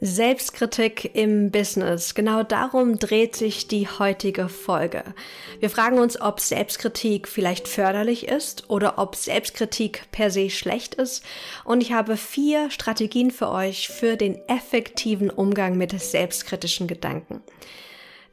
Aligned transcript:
Selbstkritik 0.00 1.14
im 1.14 1.50
Business. 1.50 2.14
Genau 2.14 2.42
darum 2.42 2.98
dreht 2.98 3.34
sich 3.34 3.66
die 3.66 3.88
heutige 3.88 4.50
Folge. 4.50 5.02
Wir 5.58 5.70
fragen 5.70 5.98
uns, 5.98 6.20
ob 6.20 6.40
Selbstkritik 6.40 7.26
vielleicht 7.26 7.66
förderlich 7.66 8.28
ist 8.28 8.68
oder 8.68 8.98
ob 8.98 9.16
Selbstkritik 9.16 10.02
per 10.12 10.30
se 10.30 10.50
schlecht 10.50 10.96
ist. 10.96 11.24
Und 11.64 11.80
ich 11.80 11.92
habe 11.92 12.18
vier 12.18 12.70
Strategien 12.70 13.30
für 13.30 13.50
euch 13.50 13.88
für 13.88 14.16
den 14.16 14.36
effektiven 14.48 15.30
Umgang 15.30 15.78
mit 15.78 15.98
selbstkritischen 15.98 16.88
Gedanken. 16.88 17.42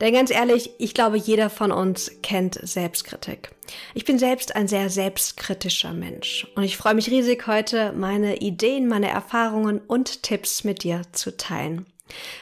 Denn 0.01 0.13
ganz 0.13 0.31
ehrlich, 0.31 0.71
ich 0.79 0.93
glaube, 0.93 1.17
jeder 1.17 1.49
von 1.49 1.71
uns 1.71 2.11
kennt 2.21 2.59
Selbstkritik. 2.61 3.51
Ich 3.93 4.05
bin 4.05 4.19
selbst 4.19 4.55
ein 4.55 4.67
sehr 4.67 4.89
selbstkritischer 4.89 5.93
Mensch 5.93 6.47
und 6.55 6.63
ich 6.63 6.77
freue 6.77 6.95
mich 6.95 7.09
riesig 7.09 7.47
heute, 7.47 7.93
meine 7.93 8.37
Ideen, 8.37 8.87
meine 8.87 9.09
Erfahrungen 9.09 9.79
und 9.79 10.23
Tipps 10.23 10.63
mit 10.63 10.83
dir 10.83 11.01
zu 11.11 11.37
teilen. 11.37 11.85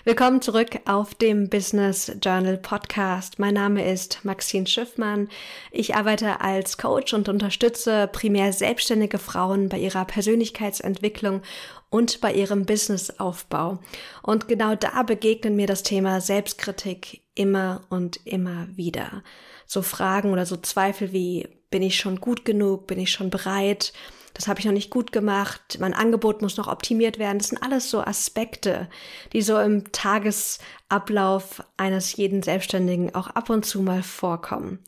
Willkommen 0.03 0.41
zurück 0.41 0.79
auf 0.85 1.13
dem 1.13 1.49
Business 1.49 2.11
Journal 2.21 2.57
Podcast. 2.57 3.37
Mein 3.39 3.53
Name 3.53 3.89
ist 3.89 4.25
Maxine 4.25 4.65
Schiffmann. 4.65 5.29
Ich 5.71 5.95
arbeite 5.95 6.41
als 6.41 6.77
Coach 6.77 7.13
und 7.13 7.29
unterstütze 7.29 8.09
primär 8.11 8.53
selbstständige 8.53 9.19
Frauen 9.19 9.69
bei 9.69 9.77
ihrer 9.77 10.05
Persönlichkeitsentwicklung 10.05 11.41
und 11.91 12.21
bei 12.21 12.33
ihrem 12.33 12.65
Businessaufbau. 12.65 13.79
Und 14.23 14.47
genau 14.47 14.75
da 14.75 15.03
begegnet 15.03 15.53
mir 15.53 15.67
das 15.67 15.83
Thema 15.83 16.21
Selbstkritik 16.21 17.21
immer 17.35 17.85
und 17.89 18.25
immer 18.25 18.67
wieder. 18.75 19.23
So 19.67 19.83
Fragen 19.83 20.31
oder 20.31 20.45
so 20.47 20.57
Zweifel 20.57 21.11
wie, 21.11 21.47
bin 21.69 21.83
ich 21.83 21.97
schon 21.97 22.19
gut 22.19 22.45
genug? 22.45 22.87
Bin 22.87 22.97
ich 22.97 23.11
schon 23.11 23.29
bereit? 23.29 23.93
Das 24.33 24.47
habe 24.47 24.59
ich 24.59 24.65
noch 24.65 24.71
nicht 24.71 24.89
gut 24.89 25.11
gemacht. 25.11 25.77
Mein 25.79 25.93
Angebot 25.93 26.41
muss 26.41 26.55
noch 26.55 26.69
optimiert 26.69 27.19
werden. 27.19 27.39
Das 27.39 27.49
sind 27.49 27.61
alles 27.61 27.89
so 27.89 28.01
Aspekte, 28.01 28.89
die 29.33 29.41
so 29.41 29.59
im 29.59 29.91
Tagesablauf 29.91 31.61
eines 31.75 32.15
jeden 32.15 32.41
Selbstständigen 32.41 33.13
auch 33.13 33.27
ab 33.27 33.49
und 33.49 33.65
zu 33.65 33.81
mal 33.81 34.01
vorkommen. 34.01 34.79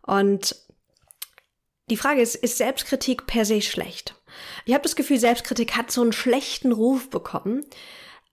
Und 0.00 0.56
die 1.90 1.98
Frage 1.98 2.22
ist, 2.22 2.36
ist 2.36 2.56
Selbstkritik 2.56 3.26
per 3.26 3.44
se 3.44 3.60
schlecht? 3.60 4.14
Ich 4.64 4.74
habe 4.74 4.82
das 4.82 4.96
Gefühl, 4.96 5.18
Selbstkritik 5.18 5.76
hat 5.76 5.90
so 5.90 6.02
einen 6.02 6.12
schlechten 6.12 6.72
Ruf 6.72 7.10
bekommen, 7.10 7.64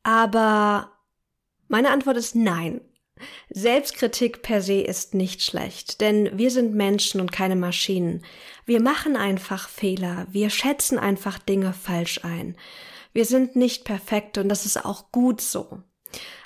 aber 0.04 0.92
meine 1.68 1.92
Antwort 1.92 2.18
ist 2.18 2.36
nein. 2.36 2.82
Selbstkritik 3.50 4.42
per 4.42 4.62
se 4.62 4.82
ist 4.82 5.14
nicht 5.14 5.44
schlecht, 5.44 6.02
denn 6.02 6.38
wir 6.38 6.52
sind 6.52 6.74
Menschen 6.74 7.20
und 7.20 7.32
keine 7.32 7.56
Maschinen. 7.56 8.24
Wir 8.66 8.82
machen 8.82 9.16
einfach 9.18 9.68
Fehler, 9.68 10.28
wir 10.32 10.50
schätzen 10.50 10.98
einfach 10.98 11.38
Dinge 11.38 11.74
falsch 11.74 12.24
ein. 12.24 12.56
Wir 13.12 13.26
sind 13.26 13.56
nicht 13.56 13.84
perfekt 13.84 14.38
und 14.38 14.50
das 14.50 14.66
ist 14.66 14.86
auch 14.86 15.12
gut 15.12 15.42
so. 15.42 15.84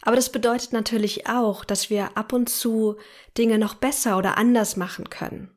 Aber 0.02 0.16
das 0.16 0.32
bedeutet 0.32 0.74
natürlich 0.74 1.28
auch, 1.28 1.64
dass 1.64 1.90
wir 1.90 2.18
ab 2.18 2.34
und 2.34 2.50
zu 2.50 2.98
Dinge 3.38 3.58
noch 3.58 3.76
besser 3.76 4.18
oder 4.18 4.38
anders 4.38 4.76
machen 4.76 5.10
können. 5.10 5.52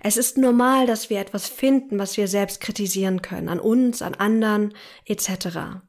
Es 0.00 0.16
ist 0.16 0.38
normal, 0.38 0.86
dass 0.86 1.10
wir 1.10 1.20
etwas 1.20 1.48
finden, 1.48 1.98
was 1.98 2.16
wir 2.16 2.28
selbst 2.28 2.60
kritisieren 2.60 3.22
können, 3.22 3.48
an 3.48 3.60
uns, 3.60 4.02
an 4.02 4.14
anderen 4.14 4.74
etc. 5.04 5.80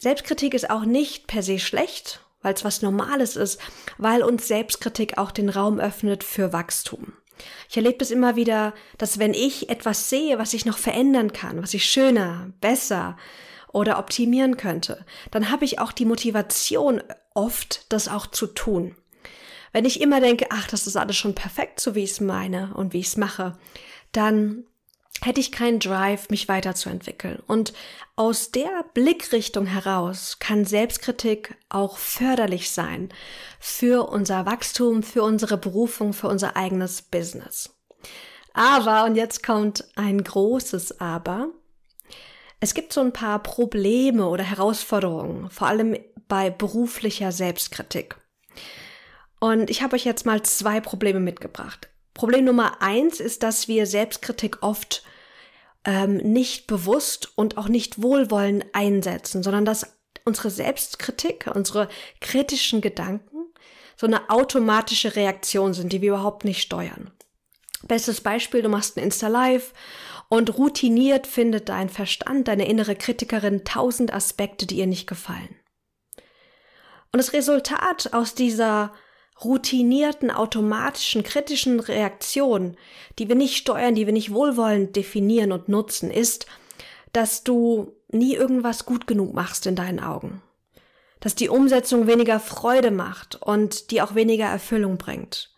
Selbstkritik 0.00 0.54
ist 0.54 0.70
auch 0.70 0.84
nicht 0.84 1.26
per 1.26 1.42
se 1.42 1.58
schlecht, 1.58 2.20
weil 2.42 2.54
es 2.54 2.64
was 2.64 2.82
Normales 2.82 3.36
ist, 3.36 3.60
weil 3.96 4.22
uns 4.22 4.46
Selbstkritik 4.46 5.18
auch 5.18 5.30
den 5.30 5.48
Raum 5.48 5.80
öffnet 5.80 6.22
für 6.22 6.52
Wachstum. 6.52 7.14
Ich 7.68 7.76
erlebe 7.76 8.02
es 8.02 8.10
immer 8.10 8.36
wieder, 8.36 8.74
dass 8.96 9.18
wenn 9.18 9.34
ich 9.34 9.68
etwas 9.70 10.08
sehe, 10.08 10.38
was 10.38 10.54
ich 10.54 10.64
noch 10.64 10.78
verändern 10.78 11.32
kann, 11.32 11.62
was 11.62 11.74
ich 11.74 11.84
schöner, 11.84 12.52
besser 12.60 13.16
oder 13.72 13.98
optimieren 13.98 14.56
könnte, 14.56 15.04
dann 15.30 15.50
habe 15.50 15.64
ich 15.64 15.78
auch 15.78 15.92
die 15.92 16.04
Motivation 16.04 17.02
oft, 17.34 17.92
das 17.92 18.08
auch 18.08 18.26
zu 18.26 18.46
tun. 18.46 18.96
Wenn 19.72 19.84
ich 19.84 20.00
immer 20.00 20.20
denke, 20.20 20.46
ach, 20.50 20.68
das 20.68 20.86
ist 20.86 20.96
alles 20.96 21.16
schon 21.16 21.34
perfekt, 21.34 21.80
so 21.80 21.94
wie 21.94 22.04
ich 22.04 22.12
es 22.12 22.20
meine 22.20 22.74
und 22.74 22.92
wie 22.92 23.00
ich 23.00 23.08
es 23.08 23.16
mache, 23.16 23.58
dann 24.12 24.64
hätte 25.22 25.40
ich 25.40 25.52
keinen 25.52 25.80
Drive, 25.80 26.30
mich 26.30 26.48
weiterzuentwickeln. 26.48 27.42
Und 27.46 27.72
aus 28.16 28.50
der 28.50 28.84
Blickrichtung 28.94 29.66
heraus 29.66 30.38
kann 30.38 30.64
Selbstkritik 30.64 31.56
auch 31.68 31.98
förderlich 31.98 32.70
sein 32.70 33.12
für 33.58 34.08
unser 34.08 34.46
Wachstum, 34.46 35.02
für 35.02 35.22
unsere 35.22 35.58
Berufung, 35.58 36.12
für 36.12 36.28
unser 36.28 36.56
eigenes 36.56 37.02
Business. 37.02 37.74
Aber, 38.54 39.04
und 39.04 39.16
jetzt 39.16 39.44
kommt 39.44 39.84
ein 39.96 40.22
großes 40.22 41.00
Aber, 41.00 41.50
es 42.60 42.74
gibt 42.74 42.92
so 42.92 43.00
ein 43.00 43.12
paar 43.12 43.40
Probleme 43.40 44.26
oder 44.26 44.42
Herausforderungen, 44.42 45.48
vor 45.50 45.68
allem 45.68 45.96
bei 46.26 46.50
beruflicher 46.50 47.30
Selbstkritik. 47.30 48.16
Und 49.40 49.70
ich 49.70 49.82
habe 49.82 49.96
euch 49.96 50.04
jetzt 50.04 50.26
mal 50.26 50.42
zwei 50.42 50.80
Probleme 50.80 51.20
mitgebracht. 51.20 51.88
Problem 52.14 52.44
Nummer 52.44 52.82
eins 52.82 53.20
ist, 53.20 53.42
dass 53.42 53.68
wir 53.68 53.86
Selbstkritik 53.86 54.62
oft 54.62 55.04
ähm, 55.84 56.16
nicht 56.16 56.66
bewusst 56.66 57.32
und 57.36 57.56
auch 57.56 57.68
nicht 57.68 58.02
wohlwollend 58.02 58.66
einsetzen, 58.72 59.42
sondern 59.42 59.64
dass 59.64 59.96
unsere 60.24 60.50
Selbstkritik, 60.50 61.48
unsere 61.54 61.88
kritischen 62.20 62.80
Gedanken 62.80 63.46
so 63.96 64.06
eine 64.06 64.30
automatische 64.30 65.16
Reaktion 65.16 65.74
sind, 65.74 65.92
die 65.92 66.02
wir 66.02 66.10
überhaupt 66.10 66.44
nicht 66.44 66.62
steuern. 66.62 67.10
Bestes 67.82 68.20
Beispiel, 68.20 68.62
du 68.62 68.68
machst 68.68 68.96
ein 68.96 69.04
Insta-Live 69.04 69.72
und 70.28 70.58
routiniert 70.58 71.26
findet 71.26 71.68
dein 71.68 71.88
Verstand, 71.88 72.48
deine 72.48 72.68
innere 72.68 72.96
Kritikerin 72.96 73.64
tausend 73.64 74.12
Aspekte, 74.12 74.66
die 74.66 74.76
ihr 74.76 74.86
nicht 74.86 75.06
gefallen. 75.06 75.56
Und 77.12 77.18
das 77.18 77.32
Resultat 77.32 78.12
aus 78.12 78.34
dieser 78.34 78.92
routinierten, 79.44 80.30
automatischen, 80.30 81.22
kritischen 81.22 81.80
Reaktion, 81.80 82.76
die 83.18 83.28
wir 83.28 83.36
nicht 83.36 83.56
steuern, 83.56 83.94
die 83.94 84.06
wir 84.06 84.12
nicht 84.12 84.32
wohlwollend 84.32 84.96
definieren 84.96 85.52
und 85.52 85.68
nutzen, 85.68 86.10
ist, 86.10 86.46
dass 87.12 87.44
du 87.44 87.92
nie 88.08 88.34
irgendwas 88.34 88.84
gut 88.84 89.06
genug 89.06 89.34
machst 89.34 89.66
in 89.66 89.76
deinen 89.76 90.00
Augen. 90.00 90.42
Dass 91.20 91.34
die 91.34 91.48
Umsetzung 91.48 92.06
weniger 92.06 92.40
Freude 92.40 92.90
macht 92.90 93.40
und 93.40 93.90
die 93.90 94.02
auch 94.02 94.14
weniger 94.14 94.46
Erfüllung 94.46 94.98
bringt. 94.98 95.50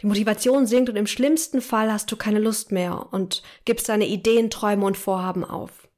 Die 0.00 0.06
Motivation 0.06 0.66
sinkt 0.66 0.90
und 0.90 0.96
im 0.96 1.06
schlimmsten 1.06 1.60
Fall 1.60 1.92
hast 1.92 2.10
du 2.12 2.16
keine 2.16 2.38
Lust 2.38 2.70
mehr 2.72 3.08
und 3.10 3.42
gibst 3.64 3.88
deine 3.88 4.06
Ideen, 4.06 4.48
Träume 4.48 4.86
und 4.86 4.96
Vorhaben 4.96 5.44
auf. 5.44 5.88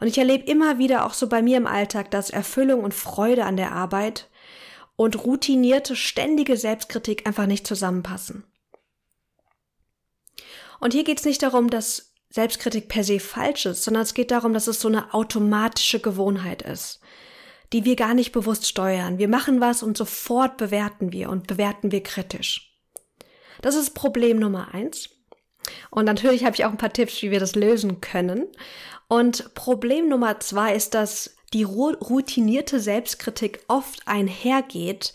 Und 0.00 0.08
ich 0.08 0.18
erlebe 0.18 0.50
immer 0.50 0.78
wieder 0.78 1.06
auch 1.06 1.14
so 1.14 1.28
bei 1.28 1.40
mir 1.40 1.56
im 1.56 1.66
Alltag, 1.66 2.10
dass 2.10 2.30
Erfüllung 2.30 2.82
und 2.82 2.92
Freude 2.92 3.44
an 3.44 3.56
der 3.56 3.72
Arbeit 3.72 4.28
und 4.96 5.24
routinierte, 5.24 5.96
ständige 5.96 6.56
Selbstkritik 6.56 7.26
einfach 7.26 7.46
nicht 7.46 7.66
zusammenpassen. 7.66 8.44
Und 10.80 10.92
hier 10.92 11.04
geht 11.04 11.18
es 11.18 11.24
nicht 11.24 11.42
darum, 11.42 11.70
dass 11.70 12.12
Selbstkritik 12.30 12.88
per 12.88 13.04
se 13.04 13.20
falsch 13.20 13.66
ist, 13.66 13.84
sondern 13.84 14.02
es 14.02 14.14
geht 14.14 14.30
darum, 14.30 14.52
dass 14.54 14.66
es 14.66 14.80
so 14.80 14.88
eine 14.88 15.14
automatische 15.14 16.00
Gewohnheit 16.00 16.62
ist, 16.62 17.00
die 17.72 17.84
wir 17.84 17.96
gar 17.96 18.14
nicht 18.14 18.32
bewusst 18.32 18.66
steuern. 18.66 19.18
Wir 19.18 19.28
machen 19.28 19.60
was 19.60 19.82
und 19.82 19.96
sofort 19.96 20.56
bewerten 20.56 21.12
wir 21.12 21.30
und 21.30 21.46
bewerten 21.46 21.92
wir 21.92 22.02
kritisch. 22.02 22.76
Das 23.62 23.76
ist 23.76 23.94
Problem 23.94 24.38
Nummer 24.38 24.74
eins. 24.74 25.10
Und 25.90 26.04
natürlich 26.04 26.44
habe 26.44 26.54
ich 26.54 26.64
auch 26.64 26.70
ein 26.70 26.76
paar 26.76 26.92
Tipps, 26.92 27.22
wie 27.22 27.30
wir 27.30 27.40
das 27.40 27.54
lösen 27.54 28.00
können. 28.00 28.46
Und 29.08 29.54
Problem 29.54 30.08
Nummer 30.08 30.40
zwei 30.40 30.74
ist, 30.74 30.94
dass 30.94 31.33
die 31.54 31.62
routinierte 31.62 32.80
Selbstkritik 32.80 33.60
oft 33.68 34.06
einhergeht 34.06 35.14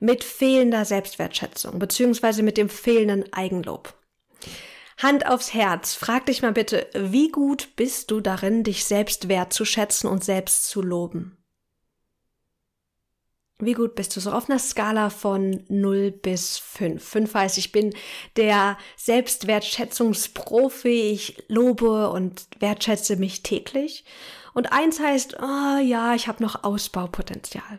mit 0.00 0.24
fehlender 0.24 0.84
Selbstwertschätzung 0.84 1.78
beziehungsweise 1.78 2.42
mit 2.42 2.58
dem 2.58 2.68
fehlenden 2.68 3.32
Eigenlob. 3.32 3.94
Hand 4.98 5.26
aufs 5.26 5.54
Herz, 5.54 5.94
frag 5.94 6.26
dich 6.26 6.42
mal 6.42 6.52
bitte, 6.52 6.88
wie 6.94 7.30
gut 7.30 7.76
bist 7.76 8.10
du 8.10 8.20
darin, 8.20 8.64
dich 8.64 8.84
selbst 8.84 9.28
wertzuschätzen 9.28 10.10
und 10.10 10.24
selbst 10.24 10.68
zu 10.68 10.82
loben? 10.82 11.36
Wie 13.58 13.72
gut 13.72 13.94
bist 13.94 14.14
du 14.14 14.20
so 14.20 14.32
auf 14.32 14.50
einer 14.50 14.58
Skala 14.58 15.08
von 15.08 15.64
0 15.68 16.10
bis 16.10 16.58
5? 16.58 17.02
5 17.02 17.34
heißt, 17.34 17.56
ich 17.56 17.72
bin 17.72 17.94
der 18.36 18.76
Selbstwertschätzungsprofi, 18.96 21.12
ich 21.12 21.42
lobe 21.48 22.10
und 22.10 22.48
wertschätze 22.58 23.16
mich 23.16 23.42
täglich. 23.42 24.04
Und 24.56 24.72
eins 24.72 25.00
heißt, 25.00 25.36
oh 25.38 25.78
ja, 25.82 26.14
ich 26.14 26.28
habe 26.28 26.42
noch 26.42 26.64
Ausbaupotenzial. 26.64 27.78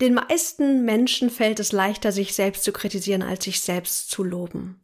Den 0.00 0.14
meisten 0.14 0.84
Menschen 0.84 1.28
fällt 1.28 1.58
es 1.58 1.72
leichter, 1.72 2.12
sich 2.12 2.32
selbst 2.32 2.62
zu 2.62 2.70
kritisieren, 2.70 3.24
als 3.24 3.42
sich 3.42 3.60
selbst 3.60 4.08
zu 4.08 4.22
loben. 4.22 4.80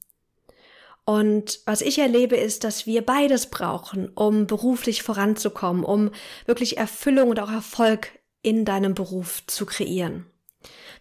Und 1.05 1.61
was 1.67 1.83
ich 1.83 2.01
erlebe, 2.01 2.35
ist, 2.35 2.65
dass 2.65 2.85
wir 2.85 3.07
beides 3.07 3.47
brauchen, 3.47 4.09
um 4.09 4.49
beruflich 4.49 5.05
voranzukommen, 5.05 5.85
um 5.85 6.11
wirklich 6.47 6.79
Erfüllung 6.79 7.31
und 7.31 7.39
auch 7.39 7.53
Erfolg 7.53 8.09
in 8.43 8.65
deinem 8.65 8.95
Beruf 8.95 9.47
zu 9.47 9.67
kreieren. 9.67 10.27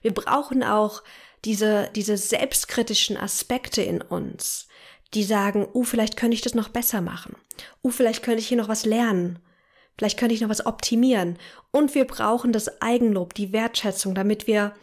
Wir 0.03 0.13
brauchen 0.13 0.61
auch 0.61 1.01
diese, 1.43 1.89
diese 1.95 2.17
selbstkritischen 2.17 3.17
Aspekte 3.17 3.81
in 3.81 3.99
uns, 3.99 4.67
die 5.13 5.23
sagen, 5.23 5.67
uh, 5.73 5.83
vielleicht 5.83 6.17
könnte 6.17 6.35
ich 6.35 6.41
das 6.41 6.55
noch 6.55 6.69
besser 6.69 7.01
machen. 7.01 7.35
Uh, 7.83 7.89
vielleicht 7.89 8.23
könnte 8.23 8.39
ich 8.39 8.47
hier 8.47 8.57
noch 8.57 8.69
was 8.69 8.85
lernen. 8.85 9.39
Vielleicht 9.97 10.17
könnte 10.17 10.33
ich 10.33 10.41
noch 10.41 10.49
was 10.49 10.65
optimieren. 10.65 11.37
Und 11.71 11.93
wir 11.95 12.05
brauchen 12.05 12.53
das 12.53 12.81
Eigenlob, 12.81 13.33
die 13.33 13.51
Wertschätzung, 13.51 14.15
damit 14.15 14.47
wir 14.47 14.73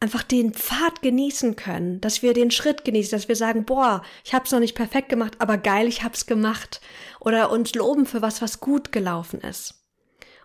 einfach 0.00 0.22
den 0.22 0.54
Pfad 0.54 1.02
genießen 1.02 1.56
können, 1.56 2.00
dass 2.00 2.22
wir 2.22 2.32
den 2.32 2.50
Schritt 2.50 2.84
genießen, 2.84 3.10
dass 3.10 3.28
wir 3.28 3.36
sagen, 3.36 3.64
boah, 3.64 4.02
ich 4.24 4.32
habe 4.32 4.44
es 4.44 4.52
noch 4.52 4.60
nicht 4.60 4.76
perfekt 4.76 5.08
gemacht, 5.08 5.34
aber 5.38 5.58
geil, 5.58 5.88
ich 5.88 6.02
habe 6.04 6.14
es 6.14 6.26
gemacht. 6.26 6.80
Oder 7.20 7.50
uns 7.50 7.74
loben 7.74 8.06
für 8.06 8.22
was, 8.22 8.40
was 8.40 8.60
gut 8.60 8.92
gelaufen 8.92 9.40
ist. 9.40 9.84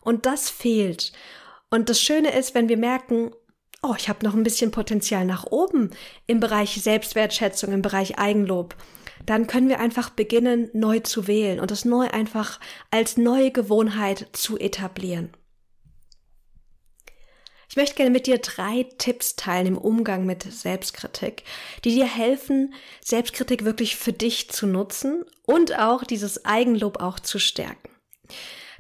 Und 0.02 0.26
das 0.26 0.50
fehlt. 0.50 1.14
Und 1.70 1.90
das 1.90 2.02
Schöne 2.02 2.38
ist, 2.38 2.56
wenn 2.56 2.70
wir 2.70 2.78
merken, 2.78 3.32
oh, 3.84 3.94
ich 3.98 4.10
habe 4.10 4.26
noch 4.26 4.34
ein 4.34 4.44
bisschen 4.44 4.72
Potenzial 4.72 5.26
nach 5.26 5.46
oben 5.46 5.92
im 6.26 6.40
Bereich 6.40 6.82
Selbstwertschätzung, 6.82 7.74
im 7.74 7.82
Bereich 7.82 8.18
Eigenlob, 8.18 8.76
dann 9.26 9.48
können 9.48 9.70
wir 9.70 9.80
einfach 9.80 10.10
beginnen, 10.10 10.70
neu 10.74 11.00
zu 11.00 11.28
wählen 11.28 11.60
und 11.60 11.72
das 11.72 11.86
neu 11.86 12.08
einfach 12.10 12.60
als 12.92 13.18
neue 13.18 13.52
Gewohnheit 13.52 14.28
zu 14.34 14.58
etablieren. 14.58 15.32
Ich 17.70 17.78
möchte 17.78 17.96
gerne 17.96 18.12
mit 18.12 18.28
dir 18.28 18.38
drei 18.38 18.86
Tipps 19.00 19.36
teilen 19.36 19.66
im 19.66 19.78
Umgang 19.78 20.26
mit 20.26 20.44
Selbstkritik, 20.44 21.44
die 21.84 21.96
dir 21.96 22.06
helfen, 22.06 22.74
Selbstkritik 23.04 23.66
wirklich 23.66 23.96
für 23.96 24.14
dich 24.14 24.52
zu 24.52 24.68
nutzen 24.68 25.24
und 25.46 25.80
auch 25.80 26.04
dieses 26.04 26.46
Eigenlob 26.46 27.02
auch 27.02 27.20
zu 27.20 27.40
stärken. 27.40 27.90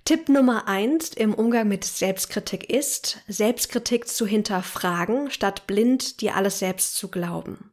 Tipp 0.05 0.27
Nummer 0.27 0.67
eins 0.67 1.11
im 1.11 1.33
Umgang 1.33 1.69
mit 1.69 1.85
Selbstkritik 1.85 2.69
ist, 2.69 3.19
Selbstkritik 3.29 4.05
zu 4.05 4.27
hinterfragen, 4.27 5.31
statt 5.31 5.65
blind 5.65 6.19
dir 6.19 6.35
alles 6.35 6.59
selbst 6.59 6.97
zu 6.97 7.07
glauben. 7.07 7.71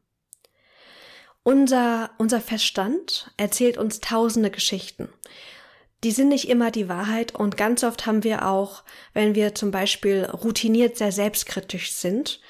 Unser, 1.43 2.11
unser 2.19 2.41
Verstand 2.41 3.33
erzählt 3.37 3.79
uns 3.79 3.99
tausende 3.99 4.53
Geschichten. 4.53 5.09
Die 6.05 6.13
sind 6.13 6.29
nicht 6.29 6.49
immer 6.49 6.71
die 6.71 6.89
Wahrheit 6.89 7.35
und 7.35 7.57
ganz 7.57 7.83
oft 7.83 8.07
haben 8.07 8.23
wir 8.23 8.47
auch, 8.47 8.85
wenn 9.13 9.35
wir 9.35 9.57
zum 9.57 9.73
Beispiel 9.73 10.25
routiniert 10.25 10.97
sehr 10.97 11.11
selbstkritisch 11.11 11.93
sind, 11.93 12.41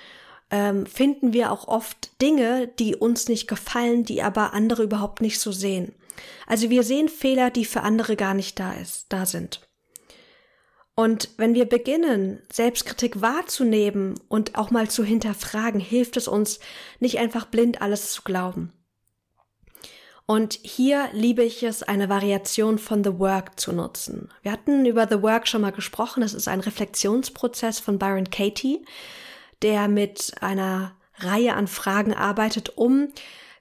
ähm, 0.50 0.84
finden 0.84 1.32
wir 1.32 1.52
auch 1.52 1.68
oft 1.68 2.20
Dinge, 2.20 2.68
die 2.78 2.96
uns 2.96 3.28
nicht 3.28 3.48
gefallen, 3.48 4.04
die 4.04 4.22
aber 4.22 4.52
andere 4.52 4.82
überhaupt 4.82 5.22
nicht 5.22 5.40
so 5.40 5.52
sehen. 5.52 5.94
Also 6.46 6.68
wir 6.68 6.82
sehen 6.82 7.08
Fehler, 7.08 7.50
die 7.50 7.64
für 7.64 7.80
andere 7.80 8.14
gar 8.14 8.34
nicht 8.34 8.60
da 8.60 8.74
ist, 8.74 9.06
da 9.08 9.24
sind. 9.24 9.69
Und 10.94 11.30
wenn 11.36 11.54
wir 11.54 11.64
beginnen, 11.64 12.42
Selbstkritik 12.52 13.22
wahrzunehmen 13.22 14.20
und 14.28 14.56
auch 14.56 14.70
mal 14.70 14.90
zu 14.90 15.04
hinterfragen, 15.04 15.80
hilft 15.80 16.16
es 16.16 16.28
uns, 16.28 16.60
nicht 16.98 17.18
einfach 17.18 17.46
blind 17.46 17.80
alles 17.80 18.12
zu 18.12 18.22
glauben. 18.22 18.72
Und 20.26 20.60
hier 20.62 21.08
liebe 21.12 21.42
ich 21.42 21.64
es, 21.64 21.82
eine 21.82 22.08
Variation 22.08 22.78
von 22.78 23.02
The 23.02 23.18
Work 23.18 23.58
zu 23.58 23.72
nutzen. 23.72 24.28
Wir 24.42 24.52
hatten 24.52 24.86
über 24.86 25.08
The 25.08 25.22
Work 25.22 25.48
schon 25.48 25.62
mal 25.62 25.72
gesprochen. 25.72 26.22
Es 26.22 26.34
ist 26.34 26.46
ein 26.46 26.60
Reflexionsprozess 26.60 27.80
von 27.80 27.98
Byron 27.98 28.30
Katie, 28.30 28.84
der 29.62 29.88
mit 29.88 30.32
einer 30.40 30.94
Reihe 31.16 31.54
an 31.54 31.66
Fragen 31.66 32.14
arbeitet, 32.14 32.76
um 32.76 33.08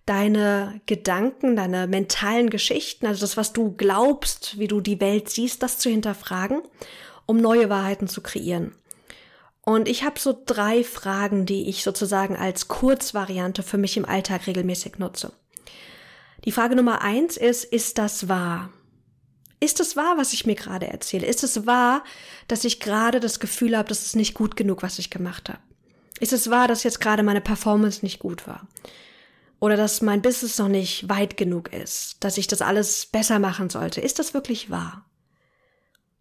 deine 0.05 0.81
Gedanken, 0.85 1.55
deine 1.55 1.87
mentalen 1.87 2.49
Geschichten, 2.49 3.07
also 3.07 3.21
das, 3.21 3.37
was 3.37 3.53
du 3.53 3.71
glaubst, 3.75 4.59
wie 4.59 4.67
du 4.67 4.81
die 4.81 5.01
Welt 5.01 5.29
siehst, 5.29 5.63
das 5.63 5.79
zu 5.79 5.89
hinterfragen 5.89 6.61
um 7.29 7.37
neue 7.37 7.69
Wahrheiten 7.69 8.07
zu 8.07 8.21
kreieren. 8.21 8.73
Und 9.61 9.87
ich 9.87 10.03
habe 10.03 10.19
so 10.19 10.35
drei 10.47 10.83
Fragen, 10.83 11.45
die 11.45 11.69
ich 11.69 11.83
sozusagen 11.83 12.35
als 12.35 12.67
Kurzvariante 12.69 13.61
für 13.61 13.77
mich 13.77 13.97
im 13.97 14.05
Alltag 14.05 14.47
regelmäßig 14.47 14.97
nutze. 14.97 15.31
Die 16.45 16.51
Frage 16.51 16.75
Nummer 16.75 17.03
eins 17.03 17.37
ist, 17.37 17.65
ist 17.65 17.99
das 17.99 18.29
wahr? 18.29 18.71
Ist 19.59 19.79
es 19.79 19.95
wahr, 19.95 20.15
was 20.17 20.33
ich 20.33 20.47
mir 20.47 20.55
gerade 20.55 20.87
erzähle? 20.87 21.27
Ist 21.27 21.43
es 21.43 21.67
wahr, 21.67 22.03
dass 22.47 22.65
ich 22.65 22.79
gerade 22.79 23.19
das 23.19 23.39
Gefühl 23.39 23.77
habe, 23.77 23.89
dass 23.89 24.07
es 24.07 24.15
nicht 24.15 24.33
gut 24.33 24.55
genug, 24.55 24.81
was 24.81 24.97
ich 24.97 25.11
gemacht 25.11 25.49
habe? 25.49 25.59
Ist 26.19 26.33
es 26.33 26.49
wahr, 26.49 26.67
dass 26.67 26.81
jetzt 26.81 26.99
gerade 26.99 27.21
meine 27.21 27.41
Performance 27.41 27.99
nicht 28.01 28.17
gut 28.17 28.47
war? 28.47 28.67
Oder 29.59 29.77
dass 29.77 30.01
mein 30.01 30.23
Business 30.23 30.57
noch 30.57 30.67
nicht 30.67 31.09
weit 31.09 31.37
genug 31.37 31.71
ist, 31.73 32.23
dass 32.23 32.39
ich 32.39 32.47
das 32.47 32.63
alles 32.63 33.05
besser 33.05 33.37
machen 33.37 33.69
sollte? 33.69 34.01
Ist 34.01 34.17
das 34.17 34.33
wirklich 34.33 34.71
wahr? 34.71 35.05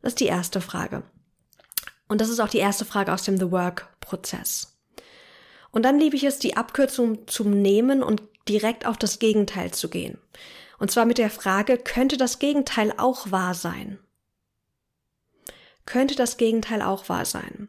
Ist 0.08 0.20
die 0.20 0.26
erste 0.26 0.62
Frage. 0.62 1.02
Und 2.08 2.22
das 2.22 2.30
ist 2.30 2.40
auch 2.40 2.48
die 2.48 2.56
erste 2.56 2.86
Frage 2.86 3.12
aus 3.12 3.24
dem 3.24 3.36
The 3.36 3.50
Work-Prozess. 3.50 4.78
Und 5.70 5.82
dann 5.82 6.00
liebe 6.00 6.16
ich 6.16 6.24
es, 6.24 6.38
die 6.38 6.56
Abkürzung 6.56 7.28
zum 7.28 7.50
Nehmen 7.50 8.02
und 8.02 8.22
direkt 8.48 8.86
auf 8.86 8.96
das 8.96 9.18
Gegenteil 9.18 9.70
zu 9.70 9.90
gehen. 9.90 10.16
Und 10.78 10.90
zwar 10.90 11.04
mit 11.04 11.18
der 11.18 11.28
Frage, 11.28 11.76
könnte 11.76 12.16
das 12.16 12.38
Gegenteil 12.38 12.94
auch 12.96 13.32
wahr 13.32 13.52
sein? 13.52 13.98
Könnte 15.84 16.14
das 16.14 16.38
Gegenteil 16.38 16.80
auch 16.80 17.10
wahr 17.10 17.26
sein? 17.26 17.68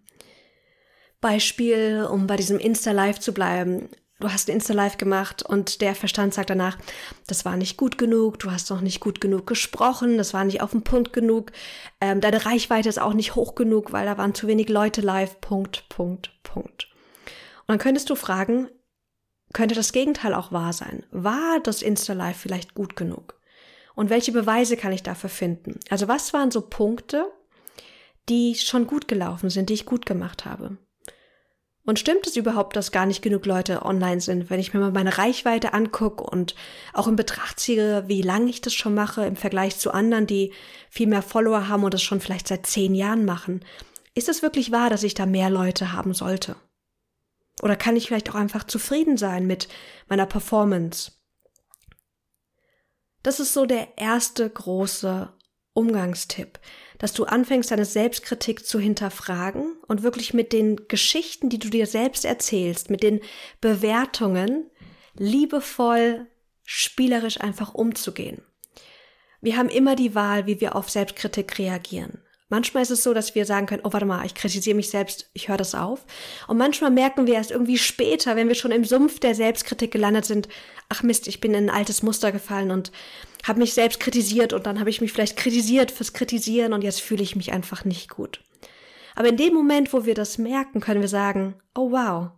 Beispiel, 1.20 2.08
um 2.10 2.26
bei 2.26 2.38
diesem 2.38 2.58
Insta-Live 2.58 3.20
zu 3.20 3.34
bleiben 3.34 3.90
du 4.20 4.32
hast 4.32 4.50
ein 4.50 4.56
Insta-Live 4.56 4.98
gemacht 4.98 5.44
und 5.44 5.82
der 5.82 5.96
Verstand 5.96 6.34
sagt 6.34 6.50
danach, 6.50 6.78
das 7.28 7.46
war 7.46 7.58
nicht 7.58 7.78
gut 7.78 7.98
genug, 7.98 8.40
du 8.40 8.52
hast 8.52 8.70
noch 8.70 8.82
nicht 8.82 9.00
gut 9.00 9.22
genug 9.22 9.48
gesprochen, 9.48 10.18
das 10.18 10.34
war 10.34 10.44
nicht 10.44 10.62
auf 10.62 10.72
den 10.72 10.84
Punkt 10.84 11.14
genug, 11.14 11.52
ähm, 12.02 12.22
deine 12.22 12.46
Reichweite 12.46 12.90
ist 12.90 13.00
auch 13.02 13.14
nicht 13.14 13.36
hoch 13.36 13.56
genug, 13.56 13.92
weil 13.92 14.06
da 14.06 14.18
waren 14.18 14.36
zu 14.36 14.48
wenig 14.48 14.70
Leute 14.70 15.02
live, 15.02 15.40
Punkt, 15.42 15.88
Punkt, 15.90 16.32
Punkt. 16.44 16.88
Und 17.62 17.74
dann 17.74 17.78
könntest 17.80 18.10
du 18.10 18.16
fragen, 18.16 18.70
könnte 19.54 19.76
das 19.76 19.94
Gegenteil 19.94 20.34
auch 20.34 20.52
wahr 20.52 20.74
sein? 20.74 21.06
War 21.12 21.60
das 21.64 21.82
Insta-Live 21.82 22.38
vielleicht 22.38 22.76
gut 22.76 22.96
genug? 22.96 23.40
Und 23.96 24.10
welche 24.10 24.32
Beweise 24.32 24.78
kann 24.78 24.92
ich 24.92 25.04
dafür 25.04 25.30
finden? 25.30 25.80
Also 25.90 26.08
was 26.08 26.34
waren 26.34 26.52
so 26.52 26.62
Punkte, 26.62 27.32
die 28.30 28.56
schon 28.56 28.86
gut 28.88 29.08
gelaufen 29.08 29.50
sind, 29.50 29.70
die 29.70 29.74
ich 29.74 29.86
gut 29.86 30.06
gemacht 30.06 30.46
habe? 30.46 30.78
Und 31.90 31.98
stimmt 31.98 32.28
es 32.28 32.36
überhaupt, 32.36 32.76
dass 32.76 32.92
gar 32.92 33.08
nicht 33.08 33.24
genug 33.24 33.48
Leute 33.48 33.84
online 33.84 34.22
sind? 34.22 34.52
Wenn 34.52 34.60
ich 34.60 34.76
mir 34.76 34.80
mal 34.80 34.92
meine 34.92 35.18
Reichweite 35.18 35.74
angucke 35.74 36.24
und 36.24 36.54
auch 36.94 37.08
in 37.08 37.16
Betracht 37.16 37.60
ziehe, 37.60 38.08
wie 38.08 38.22
lange 38.22 38.52
ich 38.52 38.62
das 38.62 38.76
schon 38.76 38.94
mache 38.94 39.26
im 39.26 39.36
Vergleich 39.36 39.80
zu 39.80 39.90
anderen, 39.90 40.28
die 40.28 40.54
viel 40.92 41.08
mehr 41.08 41.24
Follower 41.24 41.68
haben 41.68 41.84
und 41.84 41.92
das 41.96 42.04
schon 42.04 42.22
vielleicht 42.22 42.48
seit 42.48 42.68
zehn 42.68 42.94
Jahren 42.94 43.26
machen, 43.26 43.66
ist 44.14 44.30
es 44.30 44.44
wirklich 44.44 44.72
wahr, 44.72 44.92
dass 44.92 45.02
ich 45.02 45.16
da 45.16 45.26
mehr 45.26 45.50
Leute 45.50 45.92
haben 45.92 46.14
sollte? 46.14 46.58
Oder 47.64 47.76
kann 47.76 47.96
ich 47.96 48.06
vielleicht 48.06 48.30
auch 48.30 48.36
einfach 48.36 48.66
zufrieden 48.66 49.18
sein 49.18 49.48
mit 49.48 49.68
meiner 50.08 50.28
Performance? 50.28 51.14
Das 53.24 53.40
ist 53.40 53.52
so 53.52 53.66
der 53.66 53.98
erste 53.98 54.48
große 54.48 55.34
Umgangstipp 55.74 56.60
dass 57.00 57.14
du 57.14 57.24
anfängst, 57.24 57.72
deine 57.72 57.86
Selbstkritik 57.86 58.66
zu 58.66 58.80
hinterfragen 58.80 59.78
und 59.88 60.04
wirklich 60.04 60.34
mit 60.34 60.54
den 60.54 60.88
Geschichten, 60.88 61.50
die 61.50 61.58
du 61.58 61.70
dir 61.70 61.88
selbst 61.88 62.26
erzählst, 62.26 62.92
mit 62.92 63.02
den 63.02 63.22
Bewertungen 63.62 64.70
liebevoll, 65.16 66.28
spielerisch 66.64 67.42
einfach 67.42 67.74
umzugehen. 67.74 68.44
Wir 69.42 69.58
haben 69.58 69.70
immer 69.70 69.96
die 69.96 70.14
Wahl, 70.14 70.46
wie 70.46 70.62
wir 70.62 70.76
auf 70.76 70.90
Selbstkritik 70.90 71.58
reagieren. 71.58 72.22
Manchmal 72.50 72.82
ist 72.82 72.90
es 72.90 73.04
so, 73.04 73.14
dass 73.14 73.36
wir 73.36 73.46
sagen 73.46 73.68
können, 73.68 73.84
oh, 73.86 73.94
warte 73.94 74.08
mal, 74.08 74.26
ich 74.26 74.34
kritisiere 74.34 74.76
mich 74.76 74.90
selbst, 74.90 75.30
ich 75.34 75.50
höre 75.50 75.58
das 75.58 75.76
auf. 75.76 76.06
Und 76.48 76.58
manchmal 76.58 76.90
merken 76.90 77.28
wir 77.28 77.36
erst 77.36 77.52
irgendwie 77.52 77.78
später, 77.78 78.36
wenn 78.36 78.48
wir 78.48 78.56
schon 78.56 78.72
im 78.72 78.84
Sumpf 78.84 79.20
der 79.20 79.36
Selbstkritik 79.36 79.92
gelandet 79.92 80.26
sind, 80.26 80.50
ach 80.90 81.04
Mist, 81.04 81.28
ich 81.28 81.42
bin 81.42 81.54
in 81.54 81.70
ein 81.70 81.76
altes 81.76 82.02
Muster 82.02 82.32
gefallen 82.32 82.72
und 82.72 82.92
habe 83.48 83.60
mich 83.60 83.74
selbst 83.74 84.00
kritisiert 84.00 84.52
und 84.52 84.66
dann 84.66 84.80
habe 84.80 84.90
ich 84.90 85.00
mich 85.00 85.14
vielleicht 85.14 85.38
kritisiert 85.38 85.92
fürs 85.92 86.14
Kritisieren 86.14 86.74
und 86.74 86.84
jetzt 86.84 87.02
fühle 87.02 87.24
ich 87.24 87.36
mich 87.36 87.52
einfach 87.52 87.86
nicht 87.86 88.10
gut. 88.10 88.42
Aber 89.16 89.30
in 89.30 89.38
dem 89.38 89.54
Moment, 89.54 89.94
wo 89.94 90.06
wir 90.06 90.16
das 90.16 90.40
merken, 90.40 90.82
können 90.82 91.02
wir 91.02 91.08
sagen, 91.08 91.56
oh 91.76 91.92
wow, 91.92 92.32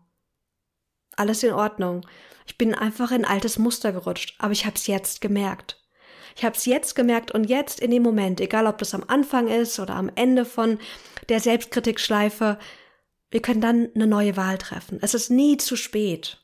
alles 1.15 1.41
in 1.43 1.53
Ordnung. 1.53 2.05
Ich 2.45 2.57
bin 2.57 2.75
einfach 2.75 3.11
in 3.11 3.23
ein 3.23 3.31
altes 3.31 3.57
Muster 3.57 3.93
gerutscht, 3.93 4.35
aber 4.39 4.51
ich 4.51 4.65
habe 4.65 4.75
es 4.75 4.87
jetzt 4.87 5.21
gemerkt. 5.21 5.80
Ich 6.35 6.45
habe 6.45 6.55
es 6.55 6.65
jetzt 6.65 6.95
gemerkt 6.95 7.31
und 7.31 7.45
jetzt 7.45 7.79
in 7.79 7.91
dem 7.91 8.03
Moment, 8.03 8.39
egal 8.39 8.67
ob 8.67 8.77
das 8.77 8.93
am 8.93 9.03
Anfang 9.07 9.47
ist 9.47 9.79
oder 9.79 9.95
am 9.95 10.11
Ende 10.15 10.45
von 10.45 10.79
der 11.29 11.39
Selbstkritikschleife, 11.39 12.57
wir 13.29 13.41
können 13.41 13.61
dann 13.61 13.89
eine 13.95 14.07
neue 14.07 14.35
Wahl 14.37 14.57
treffen. 14.57 14.99
Es 15.01 15.13
ist 15.13 15.29
nie 15.29 15.57
zu 15.57 15.75
spät. 15.75 16.37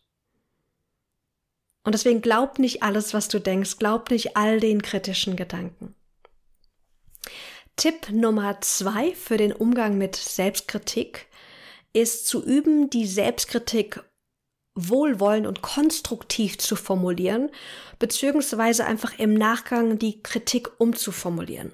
Und 1.84 1.94
deswegen 1.94 2.22
glaub 2.22 2.60
nicht 2.60 2.84
alles, 2.84 3.14
was 3.14 3.28
du 3.28 3.40
denkst, 3.40 3.78
glaub 3.78 4.10
nicht 4.10 4.36
all 4.36 4.60
den 4.60 4.82
kritischen 4.82 5.36
Gedanken. 5.36 5.96
Tipp 7.78 8.10
Nummer 8.12 8.60
zwei 8.62 9.14
für 9.14 9.38
den 9.38 9.54
Umgang 9.54 9.98
mit 9.98 10.16
Selbstkritik 10.16 11.28
ist 11.94 12.28
zu 12.28 12.44
üben, 12.44 12.90
die 12.90 13.06
Selbstkritik 13.06 14.04
wohlwollend 14.78 15.48
und 15.48 15.62
konstruktiv 15.62 16.58
zu 16.58 16.76
formulieren, 16.76 17.50
beziehungsweise 18.00 18.86
einfach 18.86 19.18
im 19.20 19.34
Nachgang 19.34 19.98
die 20.00 20.22
Kritik 20.22 20.70
umzuformulieren. 20.80 21.74